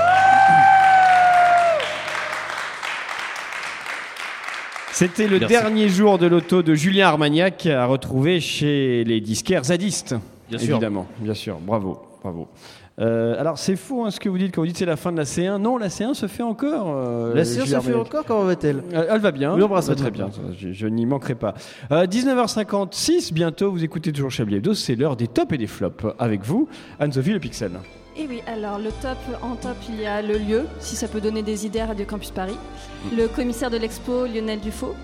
[4.92, 5.54] C'était le Merci.
[5.54, 10.14] dernier jour de l'auto de Julien Armagnac à retrouver chez les disquaires zadistes.
[10.48, 10.70] Bien sûr.
[10.76, 11.58] Évidemment, bien sûr.
[11.58, 12.48] Bravo, bravo.
[13.00, 15.10] Euh, alors c'est faux hein, ce que vous dites quand vous dites c'est la fin
[15.12, 15.56] de la C1.
[15.56, 16.92] Non, la C1 se fait encore.
[16.94, 19.54] euh, La séance Julien se fait encore, comment va-t-elle Euh, Elle va bien.
[19.54, 20.26] Oui, embrasse-la très bien.
[20.26, 20.52] bien.
[20.58, 21.54] Je, je n'y manquerai pas.
[21.92, 26.04] Euh, 19h56, bientôt, vous écoutez toujours Chablis Hebdo, c'est l'heure des tops et des flops.
[26.18, 27.72] Avec vous, Anne-Sophie Le Pixel.
[28.16, 31.20] Et oui, alors le top, en top, il y a le lieu, si ça peut
[31.20, 32.56] donner des idées à Radio Campus Paris.
[33.16, 34.94] Le commissaire de l'expo, Lionel Dufaux.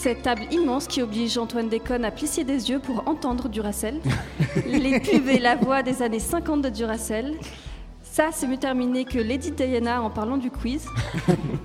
[0.00, 4.00] Cette table immense qui oblige Antoine Déconne à plisser des yeux pour entendre Duracell.
[4.66, 7.34] Les pubs et la voix des années 50 de Duracell.
[8.02, 10.86] Ça, c'est mieux terminé que Lady Diana en parlant du quiz.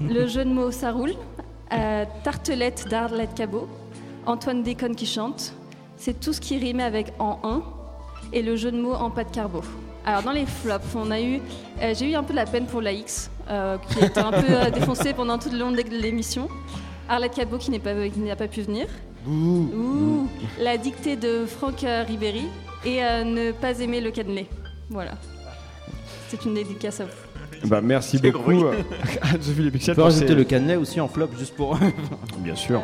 [0.02, 1.14] Le jeu de mots, ça roule.
[1.72, 3.70] Euh, tartelette d'Arlette Cabot.
[4.26, 5.54] Antoine Déconne qui chante.
[5.96, 7.64] C'est tout ce qui rime avec en un.
[8.34, 9.62] Et le jeu de mots en pâte carbo.
[10.06, 11.40] Alors dans les flops, on a eu,
[11.82, 14.32] euh, j'ai eu un peu de la peine pour la X, euh, qui était un
[14.32, 16.50] peu euh, défoncée pendant tout le long de l'émission.
[17.10, 18.88] Arlette Cabot qui n'est pas, qui n'a pas pu venir.
[19.28, 20.28] Ouh.
[20.62, 22.44] La dictée de Franck euh, Ribéry
[22.86, 24.48] et euh, ne pas aimer le cannelé.
[24.90, 25.12] Voilà.
[26.30, 27.68] C'est une dédicace à vous.
[27.68, 28.74] Bah, merci beaucoup euh,
[29.22, 31.78] à Sophie Les Pixels Faut rajouter le canet aussi en flop juste pour.
[32.40, 32.82] Bien sûr.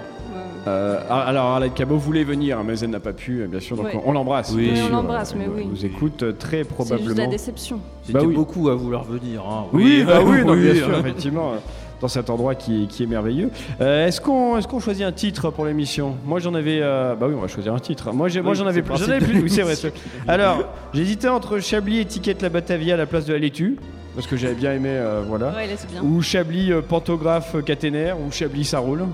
[0.67, 3.76] Euh, alors, Arlette Cabot voulait venir, mais elle n'a pas pu, bien sûr.
[3.76, 3.99] Donc, Ouais.
[4.05, 4.53] on, on l'embrasse.
[4.55, 5.65] Oui, on l'embrasse, mais Elle oui.
[5.67, 7.15] nous écoute très C'est juste probablement.
[7.15, 7.80] la déception.
[8.05, 8.36] J'étais Bah oui.
[8.36, 9.41] beaucoup à vouloir venir.
[9.43, 9.65] hein.
[9.74, 11.53] Oui, bah oui, non, bien oui, sûr, effectivement,
[12.01, 13.49] dans cet endroit qui, qui est merveilleux.
[13.79, 16.15] Euh, est-ce qu'on est-ce qu'on choisit un titre pour l'émission?
[16.25, 16.79] Moi, j'en avais.
[16.81, 18.11] euh, bah oui, on va choisir un titre.
[18.11, 18.97] Moi, j'ai- moi Oui, j'en avais plus.
[18.97, 19.39] J'en avais plus.
[19.41, 19.75] Oui, c'est vrai.
[20.27, 23.77] Alors, j'hésitais entre Chablis étiquette la Batavia à la place de la laitue.
[24.15, 25.51] Parce que j'avais bien aimé, euh, voilà.
[25.55, 26.01] Ouais, là, c'est bien.
[26.03, 29.05] Ou Chablis euh, pantographe caténaire, ou Chablis ça roule.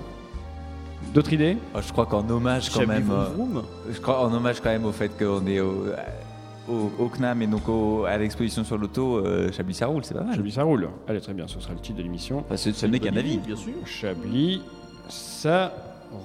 [1.13, 1.57] D'autres idées?
[1.75, 3.03] Oh, je crois qu'en hommage quand Chablis même.
[3.03, 3.63] vroom euh, vroom.
[3.93, 5.85] je crois en hommage quand même au fait qu'on est au,
[6.69, 10.13] au, au CNAM et donc au- à l'exposition sur l'auto, euh, Chablis ça roule, c'est
[10.13, 10.35] pas mal.
[10.35, 10.89] Chablis ça roule.
[11.07, 12.43] Allez, très bien, ce sera le titre de l'émission.
[12.55, 13.37] Ce, ce n'est qu'un avis.
[13.37, 13.73] Bien sûr.
[13.85, 14.61] Chablis
[15.09, 15.73] ça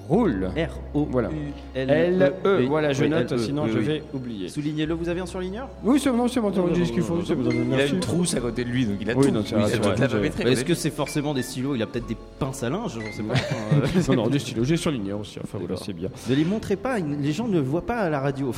[0.07, 0.49] roule.
[0.55, 1.07] R-O.
[1.09, 1.29] Voilà.
[1.75, 2.65] L-E.
[2.67, 4.49] Voilà, je note, sinon je vais oublier.
[4.49, 5.69] Soulignez-le, vous avez un surligneur?
[5.83, 7.19] Oui, c'est bon, c'est bon, ce qu'il faut.
[7.21, 10.47] Il a une trousse à côté de lui, donc il a Oui, tout.
[10.47, 11.75] Est-ce que c'est forcément des stylos?
[11.75, 13.33] Il a peut-être des pinces à linge, j'en sais pas.
[13.33, 15.39] Enfin, Non, non, des stylos, j'ai surligné aussi.
[15.43, 16.09] Enfin, voilà, c'est bien.
[16.29, 18.51] Ne les montrez pas, les gens ne voient pas à la radio.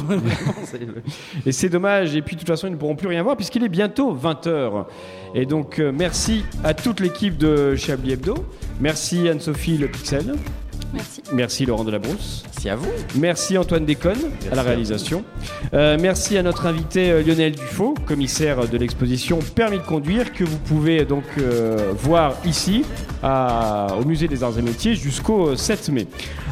[1.45, 2.15] Et c'est dommage.
[2.15, 4.85] Et puis, de toute façon, ils ne pourront plus rien voir puisqu'il est bientôt 20h.
[5.33, 8.35] Et donc, euh, merci à toute l'équipe de Chablis Hebdo.
[8.79, 10.33] Merci Anne-Sophie Le Pixel.
[10.95, 11.21] Merci.
[11.33, 12.43] Merci Laurent Delabrousse.
[12.45, 12.89] Merci à vous.
[13.15, 15.25] Merci Antoine Déconne à la réalisation.
[15.73, 20.45] Euh, merci à notre invité euh, Lionel Dufaux, commissaire de l'exposition Permis de conduire, que
[20.45, 22.85] vous pouvez donc euh, voir ici
[23.25, 26.07] à- au Musée des Arts et Métiers jusqu'au euh, 7 mai.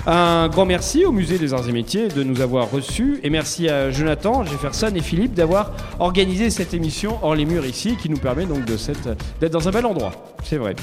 [0.08, 3.70] Un grand merci au Musée des Arts et Métiers de nous avoir reçus et merci
[3.70, 8.18] à Jonathan, Jefferson et Philippe d'avoir organisé cette émission hors les murs ici qui nous
[8.18, 9.08] permet donc de cette-
[9.40, 10.12] d'être dans un bel endroit.
[10.44, 10.76] C'est vrai.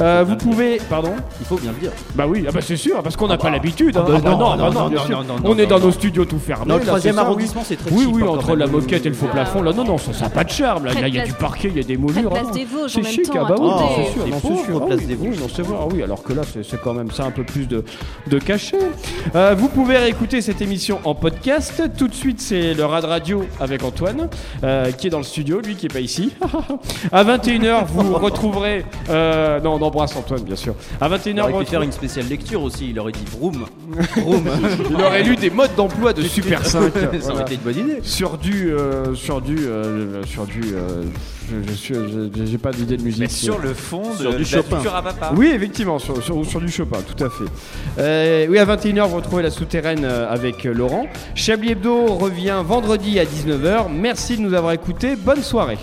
[0.00, 0.78] Euh, vous pouvez.
[0.88, 1.90] Pardon Il faut bien le dire.
[2.14, 3.50] Bah oui, ah bah c'est sûr, parce qu'on n'a Ah pas bah.
[3.50, 3.94] l'habitude.
[3.96, 4.04] hein.
[4.06, 5.18] Ah bah Ah bah non, non, non, non, bien non, sûr.
[5.24, 5.86] non, non, On est dans non.
[5.86, 6.66] nos studios tout fermés.
[6.66, 9.26] Dans le troisième arrondissement, c'est très Oui, oui, hein, entre la moquette et le faux
[9.26, 9.60] plafond.
[9.60, 10.86] Là, non, non, ça n'a pas de charme.
[10.86, 12.30] Là, il y a du parquet, il y a des moulures.
[12.30, 12.50] place non.
[12.52, 14.86] des Vosges, en C'est chic, ah bah oui, c'est sûr, C'est pauvre, c'est sûr.
[14.86, 15.76] Place des oui, non, c'est vrai.
[15.80, 17.84] Ah oui, alors que là, c'est quand même ça un peu plus de,
[18.28, 18.78] de cachet.
[19.34, 21.82] Euh, vous pouvez réécouter cette émission en podcast.
[21.96, 24.28] Tout de suite, c'est le Rad Radio avec Antoine,
[24.64, 26.32] euh, qui est dans le studio, lui qui est pas ici.
[27.12, 28.84] à 21h, vous retrouverez.
[29.10, 30.74] euh, non, on embrasse Antoine, bien sûr.
[31.00, 33.24] À 21h, Il vous aurait pu retrouverez- faire une spéciale lecture aussi, il aurait dit
[33.30, 33.64] Vroom.
[34.16, 34.44] Vroom.
[34.90, 36.70] Il aurait lu des modes d'emploi de Super 5.
[36.92, 37.32] Ça voilà.
[37.34, 37.98] aurait été une bonne idée.
[38.02, 38.72] Sur du.
[39.14, 39.58] sur du.
[40.26, 40.60] sur du.
[41.50, 43.20] Je, J'ai pas d'idée de musique.
[43.20, 44.76] Mais sur le fond de, Sur du de la Chopin.
[44.76, 45.32] culture à papa.
[45.36, 47.44] Oui, effectivement, sur, sur- sur du Chopin, tout à fait.
[47.98, 51.06] Euh, oui, à 21h, vous retrouvez la souterraine euh, avec euh, Laurent.
[51.34, 53.86] Chablis Hebdo revient vendredi à 19h.
[53.92, 55.16] Merci de nous avoir écoutés.
[55.16, 55.78] Bonne soirée.